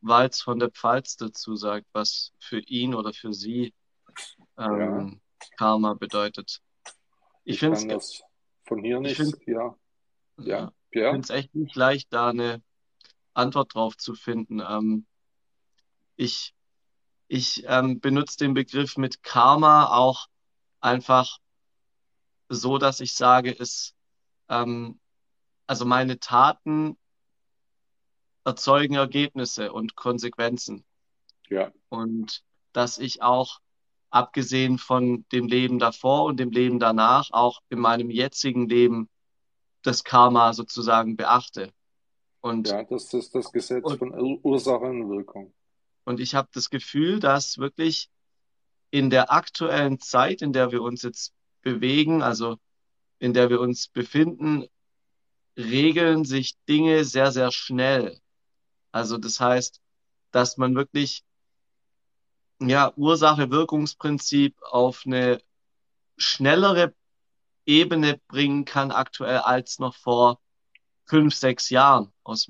[0.00, 3.72] Walz von der Pfalz dazu sagt, was für ihn oder für sie
[4.58, 5.20] ja, ähm,
[5.56, 6.60] Karma bedeutet.
[7.44, 8.22] Ich ich finde es,
[8.64, 9.76] von hier ich nicht, finde, ja,
[10.38, 12.62] ja, ja, ich finde es echt nicht leicht, da eine
[13.34, 14.60] Antwort drauf zu finden.
[14.60, 15.06] Ähm,
[16.16, 16.53] ich
[17.34, 20.28] ich ähm, benutze den Begriff mit Karma auch
[20.80, 21.38] einfach
[22.48, 23.92] so, dass ich sage, es,
[24.48, 25.00] ähm,
[25.66, 26.96] also meine Taten
[28.44, 30.84] erzeugen Ergebnisse und Konsequenzen.
[31.50, 33.58] ja, Und dass ich auch,
[34.10, 39.08] abgesehen von dem Leben davor und dem Leben danach, auch in meinem jetzigen Leben
[39.82, 41.72] das Karma sozusagen beachte.
[42.42, 45.52] Und, ja, das ist das Gesetz und, von Ur- Ursache und Wirkung.
[46.04, 48.10] Und ich habe das Gefühl, dass wirklich
[48.90, 52.58] in der aktuellen Zeit, in der wir uns jetzt bewegen, also
[53.18, 54.66] in der wir uns befinden,
[55.56, 58.20] regeln sich Dinge sehr, sehr schnell.
[58.92, 59.80] Also das heißt,
[60.30, 61.24] dass man wirklich
[62.60, 65.40] ja Ursache-Wirkungsprinzip auf eine
[66.16, 66.94] schnellere
[67.66, 70.40] Ebene bringen kann aktuell als noch vor
[71.06, 72.46] fünf, sechs Jahren aus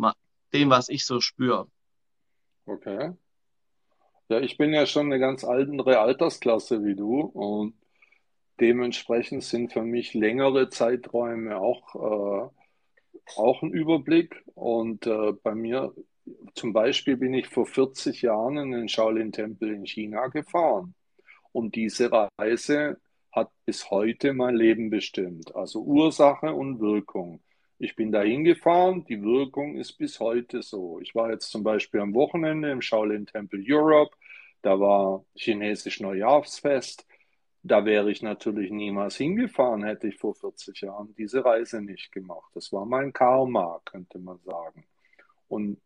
[0.53, 1.71] dem, was ich so spüre.
[2.67, 3.15] Okay.
[4.29, 7.75] Ja, ich bin ja schon eine ganz andere Altersklasse wie du und
[8.61, 12.51] dementsprechend sind für mich längere Zeiträume auch, äh,
[13.37, 14.43] auch ein Überblick.
[14.55, 15.95] Und äh, bei mir
[16.55, 20.95] zum Beispiel bin ich vor 40 Jahren in den Shaolin-Tempel in China gefahren.
[21.53, 22.99] Und diese Reise
[23.33, 25.55] hat bis heute mein Leben bestimmt.
[25.55, 27.41] Also Ursache und Wirkung.
[27.85, 31.01] Ich bin dahin gefahren, die Wirkung ist bis heute so.
[31.01, 34.17] Ich war jetzt zum Beispiel am Wochenende im Shaolin Temple Europe,
[34.63, 37.07] da war chinesisch Neujahrsfest.
[37.63, 42.51] Da wäre ich natürlich niemals hingefahren, hätte ich vor 40 Jahren diese Reise nicht gemacht.
[42.55, 44.87] Das war mein Karma, könnte man sagen.
[45.49, 45.79] Und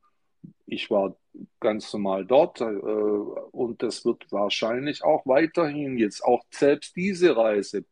[0.67, 1.17] ich war
[1.59, 7.85] ganz normal dort äh, und das wird wahrscheinlich auch weiterhin jetzt auch selbst diese Reise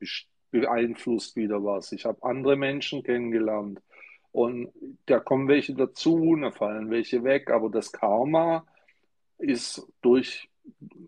[0.52, 1.90] beeinflusst wieder was.
[1.90, 3.80] Ich habe andere Menschen kennengelernt
[4.36, 4.70] und
[5.06, 8.66] da kommen welche dazu, da fallen welche weg, aber das Karma
[9.38, 10.50] ist durch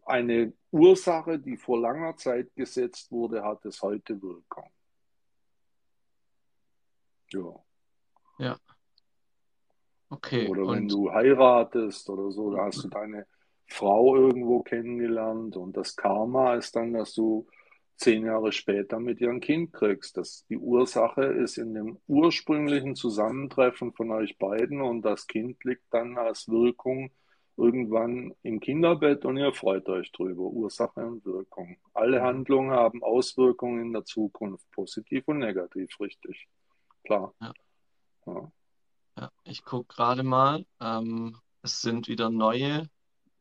[0.06, 4.70] eine Ursache, die vor langer Zeit gesetzt wurde, hat es heute Wirkung.
[7.30, 7.54] Ja.
[8.38, 8.58] Ja.
[10.08, 10.48] Okay.
[10.48, 13.26] Oder wenn Und du heiratest oder so, da hast du deine
[13.66, 17.46] Frau irgendwo kennengelernt und das Karma ist dann, dass du
[17.98, 20.16] zehn Jahre später mit ihr ein Kind kriegst.
[20.16, 25.92] Das, die Ursache ist in dem ursprünglichen Zusammentreffen von euch beiden und das Kind liegt
[25.92, 27.10] dann als Wirkung
[27.56, 30.42] irgendwann im Kinderbett und ihr freut euch drüber.
[30.42, 31.76] Ursache und Wirkung.
[31.92, 36.48] Alle Handlungen haben Auswirkungen in der Zukunft, positiv und negativ, richtig.
[37.04, 37.34] Klar.
[37.40, 37.52] ja,
[38.26, 38.52] Ja.
[39.18, 40.64] ja, ich gucke gerade mal.
[40.80, 42.88] Ähm, es sind wieder neue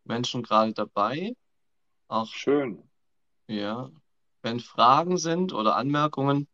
[0.03, 1.35] Menschen gerade dabei.
[2.07, 2.81] Auch, Schön.
[3.47, 3.91] ja,
[4.47, 6.47] wenn Fragen sind oder Anmerkungen,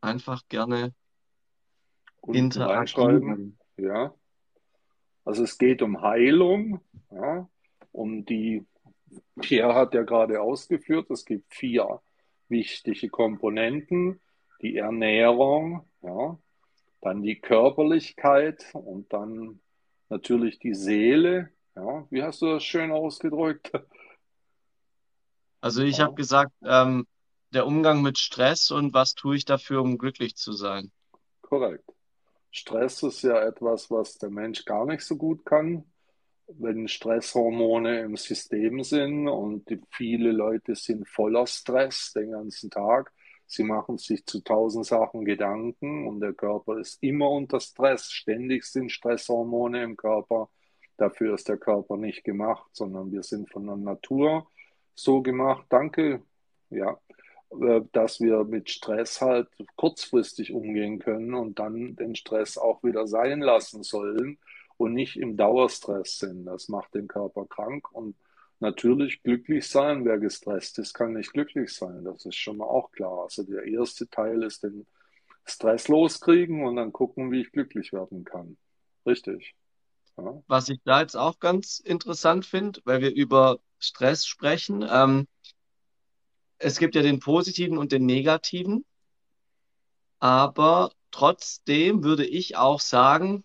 [0.00, 0.92] einfach gerne
[2.26, 3.58] interagieren.
[3.78, 4.14] Ja.
[5.24, 7.48] Also es geht um Heilung, ja,
[7.92, 8.66] um die,
[9.40, 12.00] Pierre hat ja gerade ausgeführt, es gibt vier
[12.48, 14.20] wichtige Komponenten,
[14.60, 16.38] die Ernährung, ja,
[17.00, 19.60] dann die Körperlichkeit und dann
[20.08, 22.06] natürlich die Seele, ja.
[22.10, 23.70] Wie hast du das schön ausgedrückt?
[25.66, 27.08] Also ich habe gesagt, ähm,
[27.52, 30.92] der Umgang mit Stress und was tue ich dafür, um glücklich zu sein.
[31.42, 31.90] korrekt.
[32.52, 35.84] Stress ist ja etwas, was der Mensch gar nicht so gut kann.
[36.46, 43.12] wenn Stresshormone im System sind und viele Leute sind voller Stress den ganzen Tag.
[43.48, 48.12] Sie machen sich zu tausend Sachen Gedanken und der Körper ist immer unter Stress.
[48.12, 50.48] Ständig sind Stresshormone im Körper.
[50.96, 54.46] Dafür ist der Körper nicht gemacht, sondern wir sind von der Natur
[54.96, 55.66] so gemacht.
[55.68, 56.22] Danke,
[56.70, 56.98] ja,
[57.50, 63.06] äh, dass wir mit Stress halt kurzfristig umgehen können und dann den Stress auch wieder
[63.06, 64.38] sein lassen sollen
[64.76, 66.46] und nicht im Dauerstress sind.
[66.46, 68.16] Das macht den Körper krank und
[68.60, 70.04] natürlich glücklich sein.
[70.04, 72.04] Wer gestresst ist, kann nicht glücklich sein.
[72.04, 73.24] Das ist schon mal auch klar.
[73.24, 74.86] Also der erste Teil ist den
[75.44, 78.56] Stress loskriegen und dann gucken, wie ich glücklich werden kann.
[79.06, 79.54] Richtig.
[80.16, 85.26] Ja, Was ich da jetzt auch ganz interessant finde, weil wir über Stress sprechen, ähm,
[86.58, 88.84] es gibt ja den positiven und den negativen,
[90.18, 93.44] aber trotzdem würde ich auch sagen,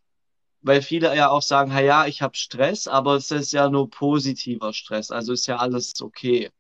[0.62, 4.74] weil viele ja auch sagen, ja, ich habe Stress, aber es ist ja nur positiver
[4.74, 6.52] Stress, also ist ja alles okay.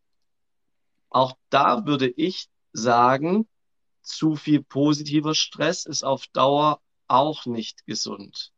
[1.09, 3.47] Auch da würde ich sagen,
[4.01, 8.51] zu viel positiver Stress ist auf Dauer auch nicht gesund.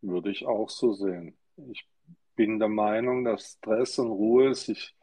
[0.00, 1.36] würde ich auch so sehen.
[1.56, 1.86] Ich
[2.36, 4.94] bin der Meinung, dass Stress und Ruhe sich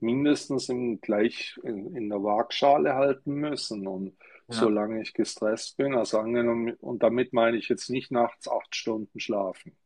[0.00, 3.86] mindestens in, gleich in, in der Waagschale halten müssen.
[3.86, 4.16] Und
[4.48, 8.74] Ja, solange ich gestresst bin, also angenommen, und damit meine ich jetzt nicht nachts acht
[8.76, 9.76] Stunden schlafen,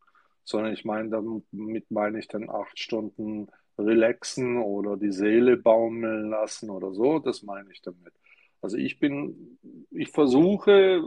[0.44, 6.70] sondern ich meine, damit meine ich dann acht Stunden relaxen oder die Seele baumeln lassen
[6.70, 8.14] oder so, das meine ich damit.
[8.62, 9.59] Also ich bin,
[9.90, 11.02] ich versuche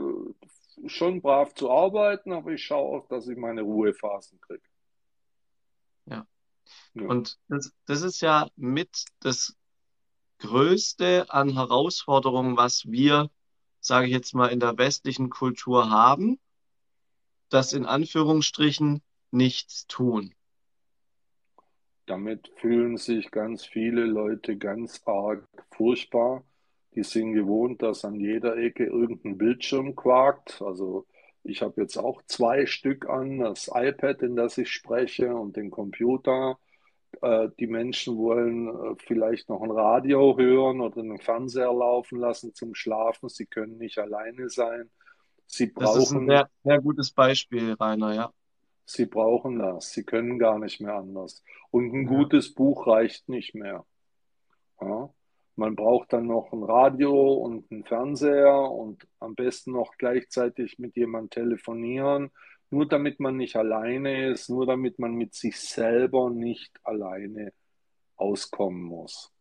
[0.86, 4.62] schon brav zu arbeiten, aber ich schaue auch, dass ich meine Ruhephasen kriege.
[6.06, 6.26] Ja.
[6.94, 9.56] Ja, Und das, das ist ja mit das
[10.38, 13.30] Größte an Herausforderungen, was wir,
[13.80, 16.40] sage ich jetzt mal, in der westlichen Kultur haben,
[17.50, 20.34] das in Anführungsstrichen nichts tun.
[22.06, 26.44] damit fühlen sich ganz viele Leute ganz arg furchtbar.
[26.94, 30.60] Die sind gewohnt, dass an jeder Ecke irgendein Bildschirm quakt.
[30.60, 31.06] Also
[31.42, 35.70] ich habe jetzt auch zwei Stück an, das iPad, in das ich spreche, und den
[35.70, 36.58] Computer.
[37.22, 42.54] Äh, die Menschen wollen äh, vielleicht noch ein Radio hören oder einen Fernseher laufen lassen
[42.54, 43.28] zum Schlafen.
[43.28, 44.90] Sie können nicht alleine sein.
[45.46, 48.32] Sie Das ist ein brauchen sehr, sehr gutes Beispiel, Rainer, ja.
[48.84, 49.92] Sie brauchen das.
[49.92, 51.42] Sie können gar nicht mehr anders.
[51.70, 52.08] Und ein Ja.
[52.08, 53.84] gutes Buch reicht nicht mehr.
[54.80, 55.10] Ja?
[55.56, 60.96] Man braucht dann noch ein Radio und einen Fernseher und am besten noch gleichzeitig mit
[60.96, 62.30] jemandem telefonieren,
[62.70, 67.52] nur damit man nicht alleine ist, nur damit man mit sich selber nicht alleine
[68.16, 69.32] auskommen muss,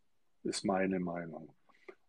[0.43, 1.53] ist meine Meinung.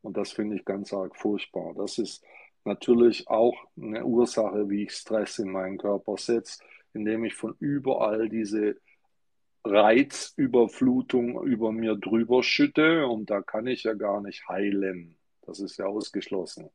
[0.02, 1.74] Und das finde ich ganz arg furchtbar.
[1.74, 2.24] Das ist
[2.64, 6.62] natürlich auch eine Ursache, wie ich Stress in meinen Körper setze,
[6.94, 8.76] indem ich von überall diese
[9.64, 15.18] Reizüberflutung über mir drüber schütte und da kann ich ja gar nicht heilen.
[15.42, 16.70] Das ist ja ausgeschlossen.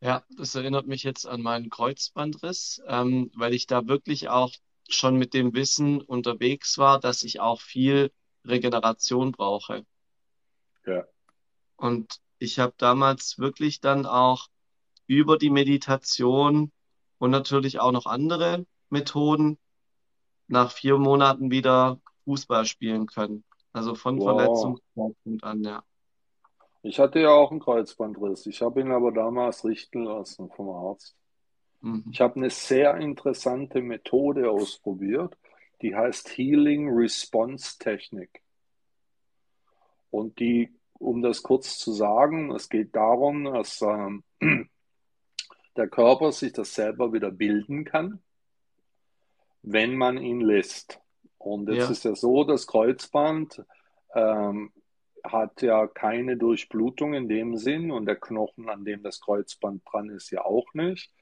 [0.00, 4.52] Ja, das erinnert mich jetzt an meinen Kreuzbandriss, ähm, weil ich da wirklich auch
[4.88, 8.12] schon mit dem Wissen unterwegs war, dass ich auch viel
[8.44, 9.86] Regeneration brauche.
[10.86, 11.06] Ja,
[11.76, 14.48] Und ich habe damals wirklich dann auch
[15.06, 16.72] über die Meditation
[17.18, 19.58] und natürlich auch noch andere Methoden
[20.52, 23.42] nach vier Monaten wieder Fußball spielen können.
[23.72, 24.24] Also von Wow.
[24.24, 25.82] Verletzungszeitpunkt an, ja.
[26.82, 28.46] Ich hatte ja auch einen Kreuzbandriss.
[28.46, 31.16] Ich habe ihn aber damals richten lassen vom Arzt.
[31.80, 32.04] Mhm.
[32.12, 35.36] Ich habe eine sehr interessante Methode ausprobiert,
[35.80, 38.42] die heißt Healing Response Technik.
[40.10, 44.22] Und die, um das kurz zu sagen, es geht darum, dass ähm,
[45.76, 48.20] der Körper sich das selber wieder bilden kann,
[49.62, 51.00] wenn man ihn lässt.
[51.38, 53.64] Und jetzt Ja, ist ja so, das Kreuzband
[54.14, 54.72] ähm,
[55.24, 60.10] hat ja keine Durchblutung in dem Sinn und der Knochen, an dem das Kreuzband dran
[60.10, 61.12] ist, ja auch nicht.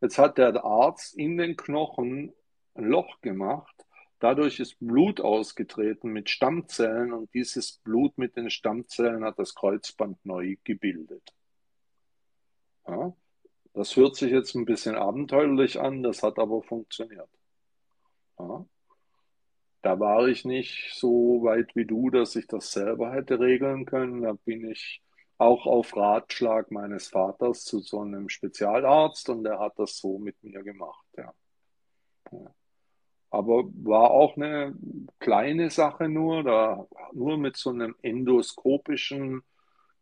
[0.00, 2.32] Jetzt hat der Arzt in den Knochen
[2.74, 3.74] ein Loch gemacht.
[4.18, 10.24] Dadurch ist Blut ausgetreten mit Stammzellen und dieses Blut mit den Stammzellen hat das Kreuzband
[10.24, 11.34] neu gebildet.
[12.86, 13.14] Ja,
[13.74, 17.28] das hört sich jetzt ein bisschen abenteuerlich an, das hat aber funktioniert.
[18.38, 18.64] Ja,
[19.82, 24.22] da war ich nicht so weit wie du, dass ich das selber hätte regeln können.
[24.22, 25.02] Da bin ich
[25.38, 30.42] auch auf Ratschlag meines Vaters zu so einem Spezialarzt und der hat das so mit
[30.42, 31.04] mir gemacht.
[31.16, 31.34] Ja.
[32.30, 32.54] Ja.
[33.30, 34.76] Aber war auch eine
[35.18, 39.42] kleine Sache nur, da nur mit so einem endoskopischen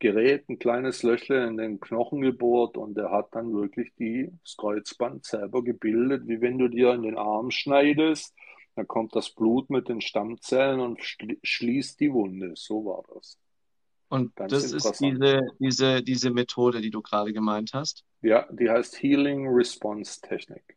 [0.00, 4.56] Gerät ein kleines Löchle in den Knochen gebohrt und der hat dann wirklich die, das
[4.56, 8.34] Kreuzband selber gebildet, wie wenn du dir in den Arm schneidest,
[8.74, 12.52] dann kommt das Blut mit den Stammzellen und schli- schließt die Wunde.
[12.56, 13.38] So war das.
[14.08, 18.04] und Ganz das ist diese, diese, diese Methode, die du gerade gemeint hast.
[18.22, 20.76] Ja, die heißt Healing Response Technik.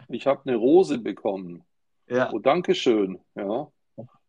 [0.07, 1.65] Ich habe eine Rose bekommen.
[2.07, 3.19] Ja, Oh, danke schön.
[3.35, 3.69] Ja.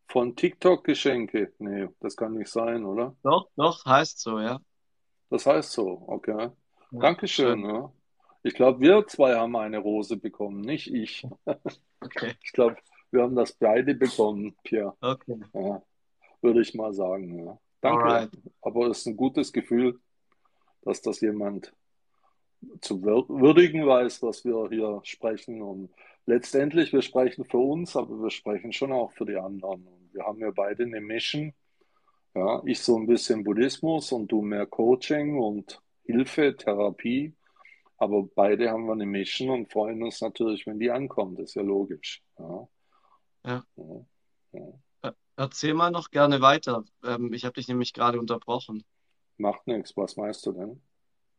[0.09, 1.53] Von TikTok Geschenke.
[1.61, 3.15] Nee, das kann nicht sein, oder?
[3.23, 4.59] doch, doch, heißt so, ja.
[5.31, 6.51] Das heißt so, okay.
[6.91, 7.71] Ja, Dankeschön, schön.
[7.75, 7.93] ja.
[8.43, 11.27] Ich glaube, wir zwei haben eine Rose bekommen, nicht ich.
[12.01, 12.77] Okay, Ich glaube,
[13.11, 14.95] wir haben das beide bekommen, Pierre.
[15.01, 15.41] okay.
[15.55, 15.83] Ja,
[16.41, 17.59] würde ich mal sagen, ja.
[17.81, 18.05] Danke.
[18.05, 18.31] Alright.
[18.63, 19.99] Aber es ist ein gutes Gefühl,
[20.83, 21.73] dass das jemand
[22.81, 25.63] zu wür- würdigen weiß, was wir hier sprechen.
[25.63, 25.91] Und
[26.27, 29.87] letztendlich, wir sprechen für uns, aber wir sprechen schon auch für die anderen.
[29.87, 31.53] Und wir haben ja beide eine Mission.
[32.35, 37.33] Ja, ich so ein bisschen Buddhismus und du mehr Coaching und Hilfe, Therapie.
[37.99, 41.39] Aber beide haben wir eine Mission und freuen uns natürlich, wenn die ankommt.
[41.39, 42.23] Das ist ja logisch.
[42.39, 42.69] Ja,
[43.45, 43.65] Ja.
[43.77, 44.07] ja,
[44.53, 44.73] ja.
[45.11, 46.85] Ä- Erzähl mal noch gerne weiter.
[47.05, 48.85] Ähm, ich habe dich nämlich gerade unterbrochen.
[49.37, 49.97] Macht nichts.
[49.97, 50.81] Was meinst du denn?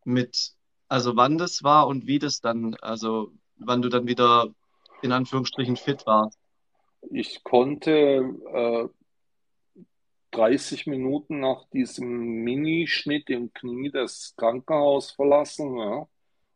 [0.06, 0.54] Mit,
[0.88, 4.48] also wann das war und wie das dann, also wann du dann wieder
[5.02, 6.38] in Anführungsstrichen fit warst.
[7.12, 7.92] Ich konnte
[8.54, 8.88] äh,
[10.32, 12.08] 30 Minuten nach diesem
[12.44, 16.08] Minischnitt im Knie das Krankenhaus verlassen, ja,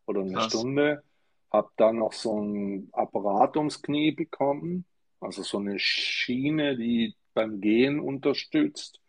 [0.06, 0.48] oder eine Krass.
[0.48, 1.04] Stunde.
[1.52, 4.86] Habe dann noch so ein Apparat ums Knie bekommen,
[5.20, 9.00] also so eine Schiene, die beim Gehen unterstützt.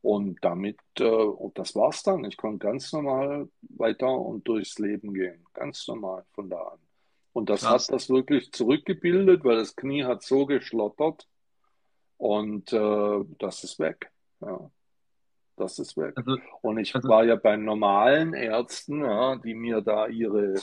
[0.00, 2.24] Und damit, äh, und das war's dann.
[2.24, 5.44] Ich konnte ganz normal weiter und durchs Leben gehen.
[5.52, 6.78] Ganz normal von da an.
[7.32, 7.86] Und das hat Krass.
[7.86, 11.28] das wirklich zurückgebildet, weil das Knie hat so geschlottert
[12.18, 14.10] und äh, das ist weg.
[14.40, 14.70] Ja,
[15.56, 16.14] das ist weg.
[16.16, 20.54] Also, Und ich also, war ja bei normalen Ärzten, ja, die mir da ihre,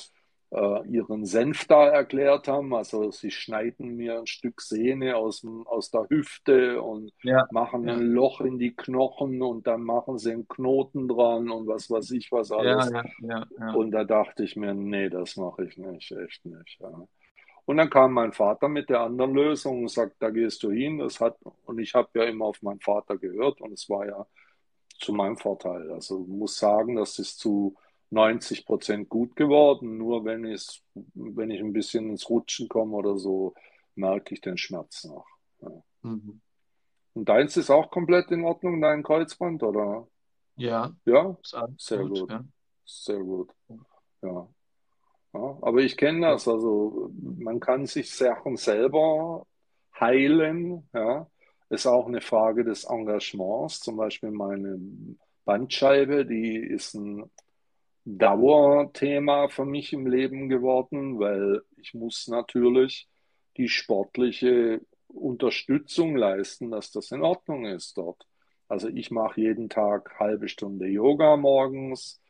[0.52, 2.74] äh, ihren Senf da erklärt haben.
[2.74, 7.94] Also sie schneiden mir ein Stück Sehne aus aus der Hüfte und ja, machen ja,
[7.94, 12.12] ein Loch in die Knochen und dann machen sie einen Knoten dran und was weiß
[12.12, 12.92] ich was alles.
[13.76, 16.82] Und da dachte ich mir, nee, das mache ich nicht, echt nicht.
[17.66, 20.98] Und dann kam mein Vater mit der anderen Lösung und sagt, da gehst du hin.
[20.98, 24.26] Das hat, und ich habe ja immer auf meinen Vater gehört und es war ja
[25.00, 25.92] zu meinem Vorteil.
[25.92, 27.76] Also ich muss sagen, das ist zu
[28.12, 29.98] 90 Prozent gut geworden.
[29.98, 33.54] Nur wenn ich, wenn ich ein bisschen ins Rutschen komme oder so,
[33.96, 35.26] merke ich den Schmerz noch.
[35.62, 35.72] Ja.
[36.04, 36.42] Mhm.
[37.14, 40.08] Und deins ist auch komplett in Ordnung, dein Kreuzband, oder?
[40.56, 41.38] Ja, Ja,
[41.78, 42.46] sehr gut, gut, ja.
[42.86, 43.52] sehr gut.
[44.22, 44.48] Ja.
[45.32, 49.46] Ja, aber ich kenne das, also man kann sich Sachen selber
[50.00, 51.30] heilen, ja.
[51.70, 53.80] Ist auch eine Frage des Engagements.
[53.80, 54.80] Zum Beispiel meine
[55.46, 57.30] Bandscheibe, die ist ein
[58.06, 63.08] Dauerthema für mich im Leben geworden, weil ich muss natürlich
[63.58, 68.26] die sportliche Unterstützung leisten, dass das in Ordnung ist dort.
[68.68, 72.22] Also ich mache jeden Tag halbe Stunde Yoga morgens,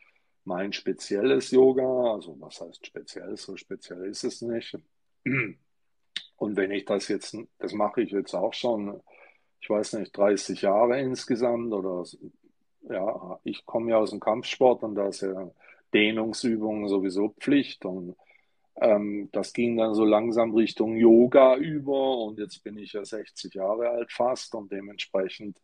[0.46, 4.78] mein spezielles Yoga, also was heißt speziell, so speziell ist es nicht.
[5.24, 9.02] Und wenn ich das jetzt, das mache ich jetzt auch schon,
[9.62, 12.03] ich weiß nicht, 30 Jahre insgesamt oder
[12.89, 15.51] ja, ich komme ja aus dem Kampfsport und da ist ja
[15.93, 18.16] Dehnungsübungen sowieso Pflicht und
[18.82, 23.53] ähm, das ging dann so langsam Richtung Yoga über und jetzt bin ich ja 60
[23.53, 25.57] Jahre alt fast und dementsprechend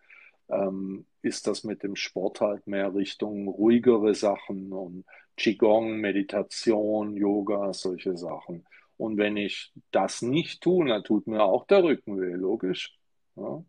[0.49, 5.05] ähm, ist das mit dem Sport halt mehr Richtung ruhigere Sachen und
[5.37, 8.65] Qigong, Meditation, Yoga, solche Sachen.
[8.97, 12.97] Und wenn ich das nicht tue, dann tut mir auch der Rücken weh, logisch.
[13.35, 13.63] Ja.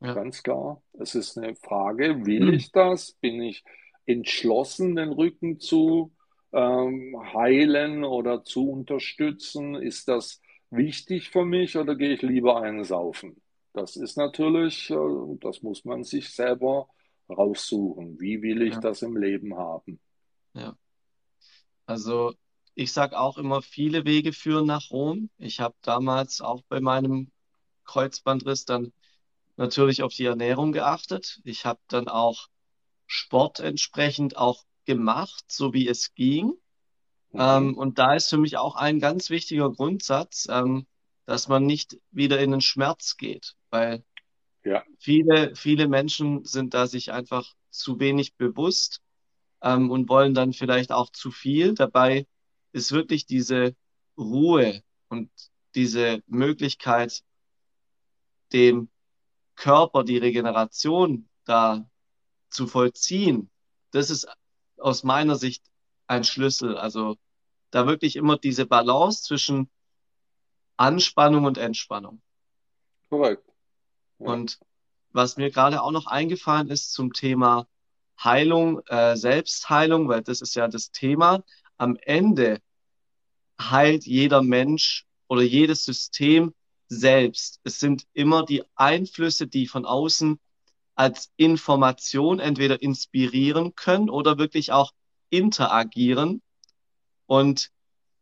[0.00, 0.14] Ja.
[0.14, 0.82] Ganz klar.
[0.92, 3.12] Es ist eine Frage, will ich das?
[3.20, 3.64] Bin ich
[4.06, 6.12] entschlossen, den Rücken zu
[6.52, 9.74] ähm, heilen oder zu unterstützen?
[9.74, 10.40] Ist das
[10.70, 13.40] wichtig für mich oder gehe ich lieber einen saufen?
[13.72, 14.96] Das ist natürlich, äh,
[15.40, 16.88] das muss man sich selber
[17.28, 18.20] raussuchen.
[18.20, 18.80] Wie will ich ja.
[18.80, 20.00] das im Leben haben?
[20.54, 20.76] Ja.
[21.86, 22.34] Also
[22.74, 25.30] ich sage auch immer, viele Wege führen nach Rom.
[25.38, 27.30] Ich habe damals auch bei meinem
[27.84, 28.92] Kreuzbandriss dann
[29.58, 31.40] natürlich auf die Ernährung geachtet.
[31.44, 32.48] Ich habe dann auch
[33.06, 36.54] Sport entsprechend auch gemacht, so wie es ging.
[37.32, 37.40] Mhm.
[37.40, 40.86] Ähm, und da ist für mich auch ein ganz wichtiger Grundsatz, ähm,
[41.26, 44.02] dass man nicht wieder in den Schmerz geht, weil
[44.64, 44.82] ja.
[44.98, 49.02] viele, viele Menschen sind da sich einfach zu wenig bewusst
[49.60, 51.74] ähm, und wollen dann vielleicht auch zu viel.
[51.74, 52.26] Dabei
[52.72, 53.74] ist wirklich diese
[54.16, 55.30] Ruhe und
[55.74, 57.22] diese Möglichkeit,
[58.52, 58.88] dem
[59.58, 61.84] Körper die Regeneration da
[62.48, 63.50] zu vollziehen,
[63.90, 64.28] das ist
[64.78, 65.64] aus meiner Sicht
[66.06, 66.76] ein Schlüssel.
[66.76, 67.16] Also
[67.70, 69.68] da wirklich immer diese Balance zwischen
[70.76, 72.22] Anspannung und Entspannung.
[73.10, 73.44] Korrekt.
[74.20, 74.28] Ja.
[74.28, 74.60] Und
[75.10, 77.66] was mir gerade auch noch eingefallen ist zum Thema
[78.22, 81.42] Heilung, äh, Selbstheilung, weil das ist ja das Thema.
[81.76, 82.60] Am Ende
[83.60, 86.54] heilt jeder Mensch oder jedes System
[86.88, 87.60] selbst.
[87.64, 90.40] Es sind immer die Einflüsse, die von außen
[90.94, 94.92] als Information entweder inspirieren können oder wirklich auch
[95.30, 96.42] interagieren.
[97.26, 97.70] Und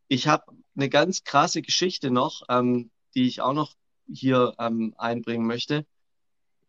[0.08, 3.72] ich habe eine ganz krasse Geschichte noch, ähm, die ich auch noch
[4.12, 5.86] hier ähm, einbringen möchte.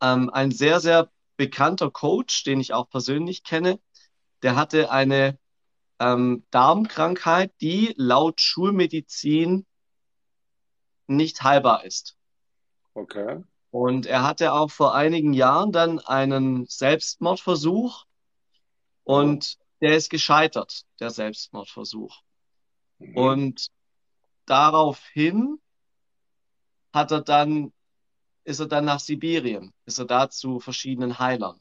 [0.01, 3.79] Ähm, ein sehr, sehr bekannter Coach, den ich auch persönlich kenne,
[4.43, 5.37] der hatte eine
[5.99, 9.65] ähm, Darmkrankheit, die laut Schulmedizin
[11.07, 12.17] nicht heilbar ist.
[12.93, 13.43] Okay.
[13.71, 18.05] Und er hatte auch vor einigen Jahren dann einen Selbstmordversuch
[19.03, 22.21] und der ist gescheitert, der Selbstmordversuch.
[22.99, 23.17] Mhm.
[23.17, 23.67] Und
[24.45, 25.59] daraufhin
[26.93, 27.73] hat er dann,
[28.43, 31.59] ist er dann nach Sibirien, ist er da zu verschiedenen Heilern.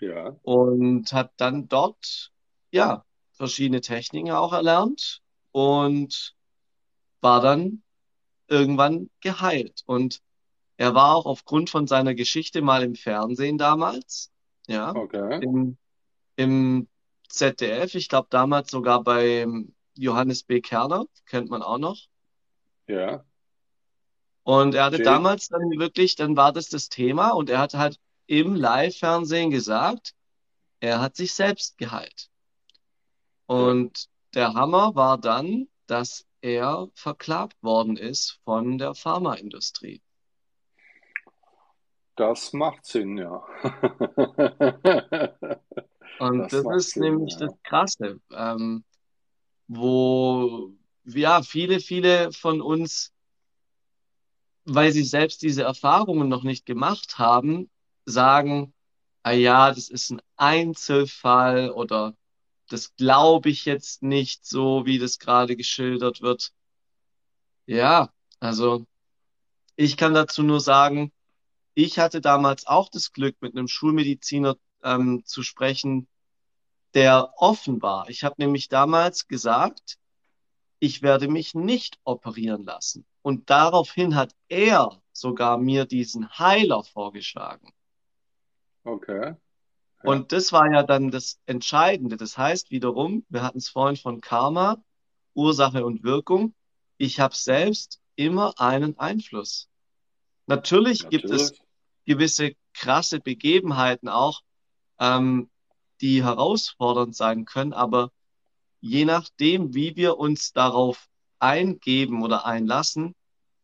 [0.00, 0.36] Ja.
[0.42, 2.32] Und hat dann dort,
[2.70, 5.22] ja, verschiedene Techniken auch erlernt
[5.52, 6.34] und
[7.20, 7.82] war dann
[8.52, 9.82] irgendwann geheilt.
[9.86, 10.20] Und
[10.76, 14.30] er war auch aufgrund von seiner Geschichte mal im Fernsehen damals.
[14.66, 14.94] Ja.
[14.94, 15.40] Okay.
[15.42, 15.76] Im,
[16.36, 16.88] im
[17.28, 19.46] ZDF, ich glaube damals sogar bei
[19.94, 20.60] Johannes B.
[20.60, 21.98] Kerner, kennt man auch noch.
[22.86, 23.24] Ja.
[24.44, 25.04] Und er hatte okay.
[25.04, 30.14] damals dann wirklich, dann war das das Thema und er hat halt im Live-Fernsehen gesagt,
[30.80, 32.28] er hat sich selbst geheilt.
[33.46, 40.02] Und der Hammer war dann, dass er verklagt worden ist von der Pharmaindustrie.
[42.16, 43.42] Das macht Sinn, ja.
[46.18, 47.46] Und das, das ist Sinn, nämlich ja.
[47.46, 48.84] das Krasse, ähm,
[49.66, 50.74] wo
[51.04, 53.14] ja viele, viele von uns,
[54.64, 57.70] weil sie selbst diese Erfahrungen noch nicht gemacht haben,
[58.04, 58.74] sagen,
[59.22, 62.14] ah ja, das ist ein Einzelfall oder
[62.68, 66.52] das glaube ich jetzt nicht so, wie das gerade geschildert wird.
[67.66, 68.86] Ja, also
[69.76, 71.12] ich kann dazu nur sagen,
[71.74, 76.08] ich hatte damals auch das Glück, mit einem Schulmediziner ähm, zu sprechen,
[76.94, 78.08] der offen war.
[78.10, 79.98] Ich habe nämlich damals gesagt,
[80.78, 83.06] ich werde mich nicht operieren lassen.
[83.22, 87.72] Und daraufhin hat er sogar mir diesen Heiler vorgeschlagen.
[88.84, 89.36] Okay.
[90.02, 92.16] Und das war ja dann das Entscheidende.
[92.16, 94.82] Das heißt wiederum, wir hatten es vorhin von Karma,
[95.34, 96.54] Ursache und Wirkung.
[96.98, 99.68] Ich habe selbst immer einen Einfluss.
[100.46, 101.52] Natürlich, Natürlich, gibt es
[102.04, 104.42] gewisse krasse Begebenheiten auch,
[104.98, 105.50] ähm,
[106.00, 108.10] die herausfordernd sein können, aber
[108.80, 113.14] je nachdem, wie wir uns darauf eingeben oder einlassen,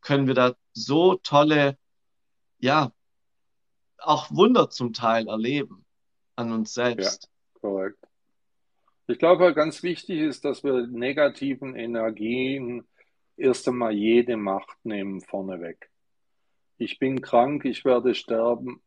[0.01, 1.77] können wir da so tolle,
[2.59, 2.93] ja,
[3.99, 5.85] auch Wunder zum Teil erleben
[6.39, 7.31] an uns Ja, selbst.
[7.61, 7.99] korrekt.
[9.07, 12.87] Ich glaube, ganz wichtig ist, dass wir negativen Energien
[13.37, 15.91] erst einmal jede Macht nehmen vorneweg.
[16.77, 18.83] Ich bin krank, ich werde sterben.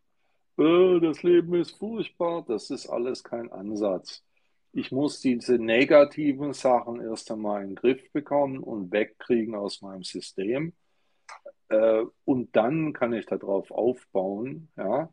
[0.58, 2.46] Äh, das Leben ist furchtbar.
[2.48, 4.24] Das ist alles kein Ansatz.
[4.74, 10.04] Ich muss diese negativen Sachen erst einmal in den Griff bekommen und wegkriegen aus meinem
[10.04, 10.74] System.
[11.68, 14.70] Äh, und dann kann ich darauf aufbauen.
[14.78, 15.10] Ja.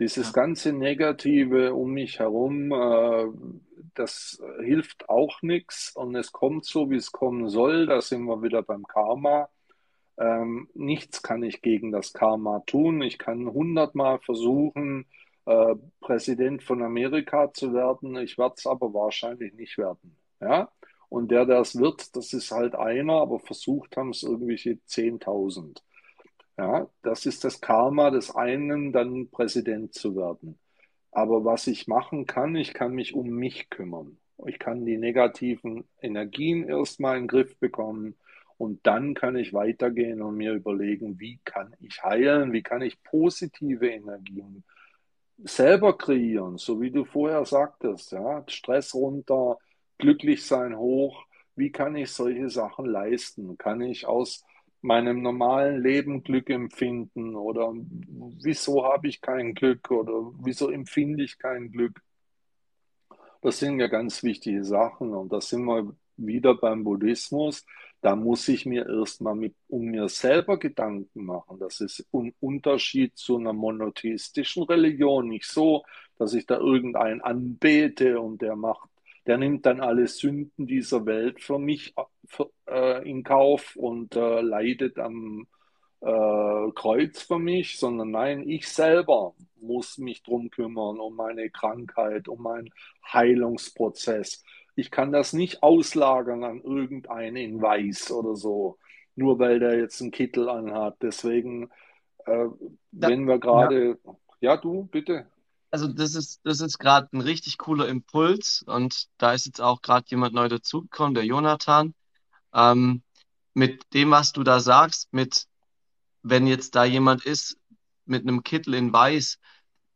[0.00, 3.26] Dieses Ja, ganze Negative um mich herum, äh,
[3.94, 7.86] das hilft auch nichts und es kommt so, wie es kommen soll.
[7.86, 9.50] Da sind wir wieder beim Karma.
[10.18, 13.02] Ähm, nichts kann ich gegen das Karma tun.
[13.02, 15.06] Ich kann hundertmal versuchen,
[15.44, 18.16] äh, Präsident von Amerika zu werden.
[18.16, 20.16] Ich werde es aber wahrscheinlich nicht werden.
[20.40, 20.70] Ja?
[21.10, 25.82] Und der, der es wird, das ist halt einer, aber versucht haben es irgendwelche 10.000.
[26.58, 30.58] Ja, das ist das Karma des einen, dann Präsident zu werden.
[31.10, 34.18] Aber was ich machen kann, ich kann mich um mich kümmern.
[34.46, 38.16] Ich kann die negativen Energien erstmal in den Griff bekommen
[38.58, 43.02] und dann kann ich weitergehen und mir überlegen, wie kann ich heilen, wie kann ich
[43.02, 44.64] positive Energien
[45.44, 49.58] selber kreieren, so wie du vorher sagtest, ja, Stress runter,
[49.98, 51.24] glücklich sein hoch.
[51.56, 53.56] Wie kann ich solche Sachen leisten?
[53.58, 54.44] Kann ich aus
[54.82, 61.38] meinem normalen Leben Glück empfinden oder wieso habe ich kein Glück oder wieso empfinde ich
[61.38, 62.02] kein Glück?
[63.42, 67.64] Das sind ja ganz wichtige Sachen und da sind wir wieder beim Buddhismus.
[68.02, 71.58] Da muss ich mir erstmal um mir selber Gedanken machen.
[71.58, 75.28] Das ist ein Unterschied zu einer monotheistischen Religion.
[75.28, 75.84] Nicht so,
[76.18, 78.89] dass ich da irgendeinen anbete und der macht,
[79.30, 81.94] der nimmt dann alle Sünden dieser Welt für mich
[82.26, 85.46] für, äh, in Kauf und äh, leidet am
[86.00, 92.26] äh, Kreuz für mich, sondern nein, ich selber muss mich drum kümmern, um meine Krankheit,
[92.26, 92.70] um meinen
[93.12, 94.42] Heilungsprozess.
[94.74, 98.78] Ich kann das nicht auslagern an irgendeinen in Weiß oder so,
[99.14, 100.96] nur weil der jetzt einen Kittel anhat.
[101.02, 101.70] Deswegen,
[102.26, 102.50] äh, ja,
[102.90, 103.38] wenn wir ja.
[103.38, 103.98] gerade,
[104.40, 105.26] ja, du, bitte.
[105.70, 109.82] Also das ist, das ist gerade ein richtig cooler Impuls und da ist jetzt auch
[109.82, 111.94] gerade jemand neu dazugekommen, der Jonathan.
[112.54, 113.02] Ähm,
[113.54, 115.46] mit dem, was du da sagst, mit
[116.22, 117.58] wenn jetzt da jemand ist
[118.06, 119.38] mit einem Kittel in Weiß.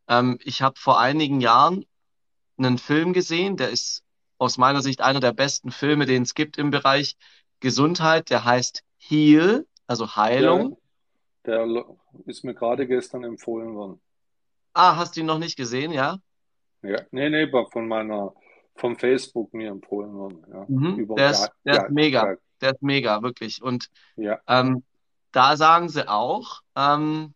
[0.07, 1.85] Ähm, ich habe vor einigen Jahren
[2.57, 4.03] einen Film gesehen, der ist
[4.37, 7.17] aus meiner Sicht einer der besten Filme, den es gibt im Bereich
[7.61, 8.29] Gesundheit.
[8.29, 10.77] Der heißt Heal, also Der, Heilung.
[11.45, 11.67] der
[12.25, 14.01] ist mir gerade gestern empfohlen worden.
[14.75, 16.19] Ah, hast du ihn noch nicht gesehen, ja?
[16.81, 18.33] Ja, nee, nee, von meiner,
[18.75, 20.45] vom Facebook mir empfohlen worden.
[20.51, 21.15] Ja, Mhm.
[21.15, 22.35] Der ist, der ist mega.
[22.59, 23.61] Der ist mega, wirklich.
[23.61, 24.83] Und ja, ähm,
[25.31, 27.33] da sagen sie auch, ähm,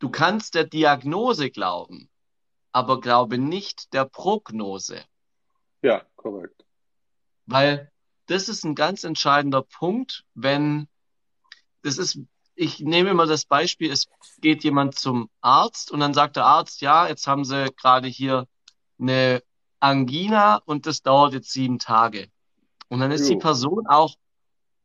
[0.00, 2.10] du kannst der Diagnose glauben,
[2.72, 5.04] aber glaube nicht der Prognose.
[5.82, 6.64] ja, korrekt.
[7.46, 7.90] Weil
[8.26, 10.88] das ist ein ganz entscheidender Punkt, wenn
[11.82, 12.20] das ist,
[12.58, 14.08] ich nehme immer das Beispiel, es
[14.40, 18.48] geht jemand zum Arzt und dann sagt der Arzt, ja, jetzt haben sie gerade hier
[19.00, 19.42] eine
[19.80, 22.28] Angina und das dauert jetzt sieben Tage.
[22.88, 24.16] Und dann ist die Jo, Person auch,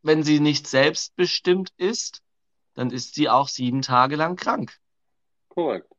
[0.03, 2.21] wenn sie nicht selbstbestimmt ist,
[2.75, 4.79] dann ist sie auch sieben Tage lang krank.
[5.49, 5.93] korrekt.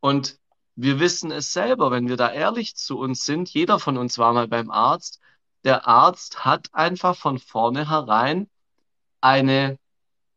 [0.00, 0.38] Und
[0.76, 4.32] wir wissen es selber, wenn wir da ehrlich zu uns sind, jeder von uns war
[4.32, 5.20] mal beim Arzt.
[5.64, 8.50] Der Arzt hat einfach von vornherein
[9.22, 9.79] eine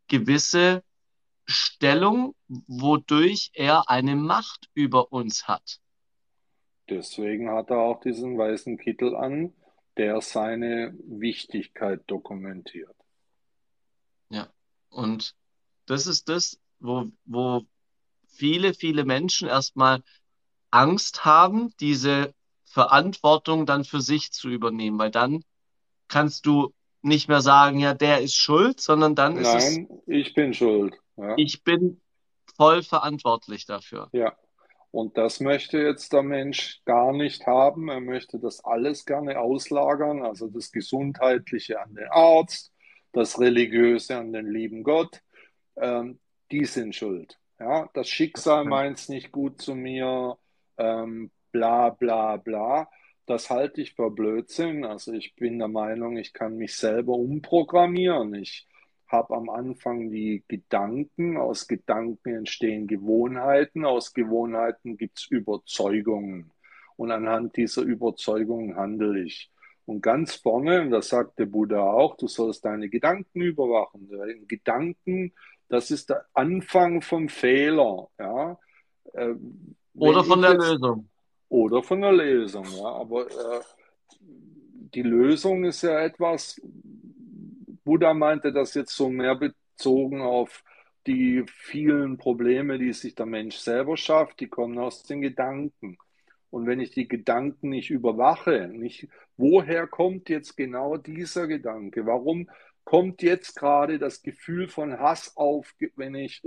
[0.07, 0.83] gewisse
[1.45, 5.79] Stellung, wodurch er eine Macht über uns hat.
[6.89, 9.53] Deswegen hat er auch diesen weißen Kittel an,
[9.97, 12.95] der seine Wichtigkeit dokumentiert.
[14.29, 14.49] Ja.
[14.89, 15.35] Und
[15.85, 17.65] das ist das, wo, wo
[18.27, 20.03] viele, viele Menschen erstmal
[20.71, 22.33] Angst haben, diese
[22.65, 25.43] Verantwortung dann für sich zu übernehmen, weil dann
[26.07, 26.73] kannst du
[27.03, 30.95] nicht mehr sagen, ja, der ist schuld, sondern dann ist es, Nein, ich bin schuld.
[31.17, 32.01] Ja, ich bin
[32.55, 34.09] voll verantwortlich dafür.
[34.13, 34.33] ja.
[34.91, 37.89] Und das möchte jetzt der Mensch gar nicht haben.
[37.89, 42.71] Er möchte das alles gerne auslagern, also das Gesundheitliche an den Arzt,
[43.11, 45.19] das Religiöse an den lieben Gott.
[45.77, 46.19] Ähm,
[46.51, 47.39] die sind schuld.
[47.59, 50.37] Ja, das Schicksal meint es nicht gut zu mir,
[50.77, 52.87] ähm, bla bla bla.
[53.25, 54.85] Das halte ich für Blödsinn.
[54.85, 58.33] Also ich bin der Meinung, ich kann mich selber umprogrammieren.
[58.35, 58.67] Ich
[59.07, 66.51] habe am Anfang die Gedanken, aus Gedanken entstehen Gewohnheiten, aus Gewohnheiten gibt es Überzeugungen
[66.95, 69.51] und anhand dieser Überzeugungen handle ich.
[69.85, 74.09] Und ganz vorne, und das sagt der Buddha auch, du sollst deine Gedanken überwachen.
[74.47, 75.33] Gedanken,
[75.67, 78.07] das ist der Anfang vom Fehler.
[78.17, 78.57] Ja?
[79.13, 79.35] Äh,
[79.95, 81.09] oder von der jetzt, Lösung.
[81.53, 82.85] Oder von der Lösung, ja.
[82.85, 83.61] Aber äh,
[84.95, 86.59] die Lösung ist ja etwas,
[87.83, 90.63] Buddha meinte das jetzt so mehr bezogen auf
[91.05, 95.99] die vielen Probleme, die sich der Mensch selber schafft, die kommen aus den Gedanken.
[96.49, 102.07] Und wenn ich die Gedanken nicht überwache, nicht, woher kommt jetzt genau dieser Gedanke?
[102.07, 102.49] Warum
[102.83, 106.41] kommt jetzt gerade das Gefühl von Hass auf, wenn ich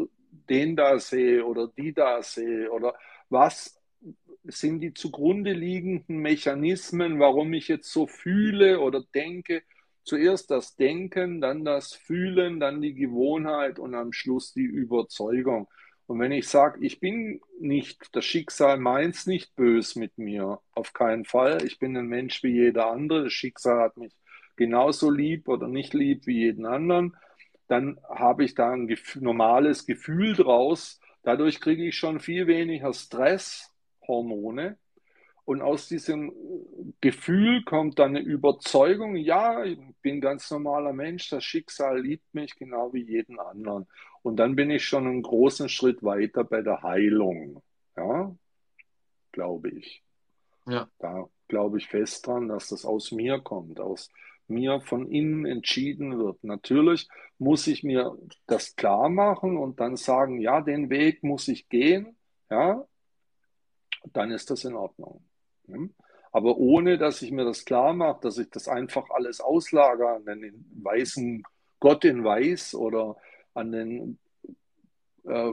[0.50, 2.72] den da sehe oder die da sehe?
[2.72, 2.96] Oder
[3.28, 3.80] was
[4.48, 9.62] sind die zugrunde liegenden Mechanismen, warum ich jetzt so fühle oder denke?
[10.04, 15.68] Zuerst das Denken, dann das Fühlen, dann die Gewohnheit und am Schluss die Überzeugung.
[16.06, 20.92] Und wenn ich sage, ich bin nicht, das Schicksal meint nicht bös mit mir, auf
[20.92, 21.64] keinen Fall.
[21.64, 23.24] Ich bin ein Mensch wie jeder andere.
[23.24, 24.14] Das Schicksal hat mich
[24.54, 27.16] genauso lieb oder nicht lieb wie jeden anderen.
[27.66, 31.00] Dann habe ich da ein normales Gefühl draus.
[31.24, 32.92] Dadurch kriege ich schon viel weniger
[34.06, 34.78] Stresshormone.
[35.44, 36.32] Und aus diesem
[37.00, 42.56] Gefühl kommt dann eine Überzeugung, ja, ich bin ganz normaler Mensch, das Schicksal liebt mich
[42.56, 43.86] genau wie jeden anderen.
[44.22, 47.62] Und dann bin ich schon einen großen Schritt weiter bei der Heilung.
[47.96, 48.34] Ja,
[49.30, 50.02] glaube ich.
[50.66, 50.88] Ja.
[50.98, 54.10] Da glaube ich fest dran, dass das aus mir kommt, aus
[54.48, 56.42] mir von innen entschieden wird.
[56.42, 61.68] Natürlich muss ich mir das klar machen und dann sagen, ja, den Weg muss ich
[61.68, 62.16] gehen,
[62.50, 62.84] ja,
[64.12, 65.24] dann ist das in Ordnung.
[66.32, 70.24] Aber ohne, dass ich mir das klar mache, dass ich das einfach alles auslagere an
[70.26, 71.42] den weißen
[71.80, 73.16] Gott in Weiß oder
[73.54, 74.18] an den
[75.24, 75.52] äh,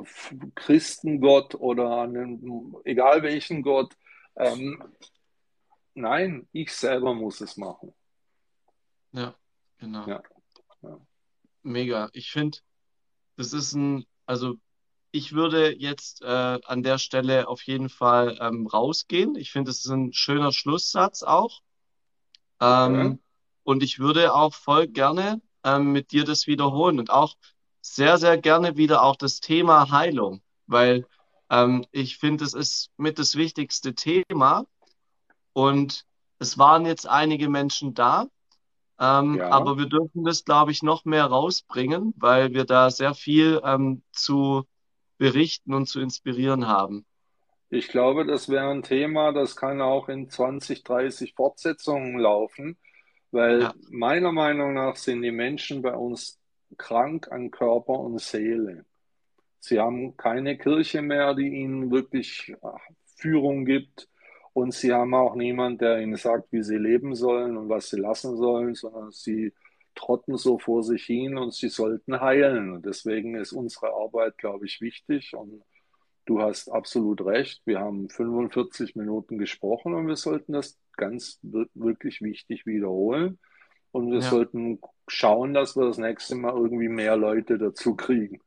[0.55, 3.95] Christengott oder an den, egal welchen Gott.
[4.35, 4.83] Ähm,
[5.93, 7.93] nein, ich selber muss es machen.
[9.11, 9.35] Ja,
[9.77, 10.07] genau.
[10.07, 10.23] Ja.
[10.81, 10.99] Ja.
[11.61, 12.09] Mega.
[12.13, 12.57] Ich finde,
[13.37, 14.55] das ist ein, also
[15.13, 16.25] ich würde jetzt äh,
[16.65, 19.35] an der Stelle auf jeden Fall ähm, rausgehen.
[19.35, 21.61] Ich finde, es ist ein schöner Schlusssatz auch.
[22.59, 23.19] Ähm, okay.
[23.61, 27.35] Und ich würde auch voll gerne ähm, mit dir das wiederholen und auch
[27.79, 31.05] sehr, sehr gerne wieder auch das Thema Heilung, weil
[31.51, 34.65] ähm, ich finde, es ist mit das wichtigste Thema.
[35.53, 36.05] Und
[36.39, 38.25] es waren jetzt einige Menschen da,
[38.99, 39.51] ähm, ja.
[39.51, 44.01] aber wir dürfen das, glaube ich, noch mehr rausbringen, weil wir da sehr viel ähm,
[44.11, 44.65] zu
[45.23, 47.05] berichten und zu inspirieren haben.
[47.69, 52.75] Ich glaube, das wäre ein Thema, das kann auch in 20, 30 Fortsetzungen laufen,
[53.31, 53.73] weil ja.
[53.89, 56.41] meiner Meinung nach sind die Menschen bei uns
[56.77, 58.83] krank an Körper und Seele.
[59.61, 62.67] Sie haben keine Kirche mehr, die ihnen wirklich äh,
[63.15, 64.09] Führung gibt.
[64.51, 67.97] Und sie haben auch niemand, der ihnen sagt, wie sie leben sollen und was sie
[67.97, 69.53] lassen sollen, sondern sie
[69.95, 72.71] trotten so vor sich hin und sie sollten heilen.
[72.73, 75.35] Und deswegen ist unsere Arbeit, glaube ich, wichtig.
[75.35, 75.63] Und
[76.25, 77.61] du hast absolut recht.
[77.65, 83.39] Wir haben 45 Minuten gesprochen und wir sollten das ganz wirklich wichtig wiederholen.
[83.91, 84.29] Und wir ja.
[84.29, 88.41] sollten schauen, dass wir das nächste Mal irgendwie mehr Leute dazu kriegen.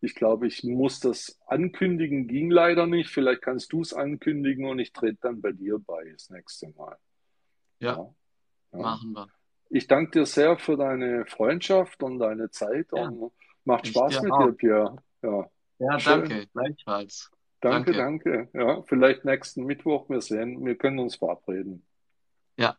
[0.00, 3.08] Ich glaube, ich muss das ankündigen, ging leider nicht.
[3.08, 6.96] Vielleicht kannst du es ankündigen und ich trete dann bei dir bei das nächste Mal.
[7.78, 8.14] Ja, ja.
[8.72, 8.78] ja.
[8.78, 9.28] machen wir.
[9.74, 13.08] Ich danke dir sehr für deine Freundschaft und deine Zeit ja.
[13.08, 13.32] und
[13.64, 14.46] macht Spaß dir mit auch.
[14.46, 14.96] dir, Pierre.
[15.22, 17.30] Ja, ja danke, gleichfalls.
[17.60, 18.58] Danke, danke, danke.
[18.58, 20.10] Ja, vielleicht nächsten Mittwoch.
[20.10, 21.86] Wir sehen, wir können uns verabreden.
[22.58, 22.76] Ja,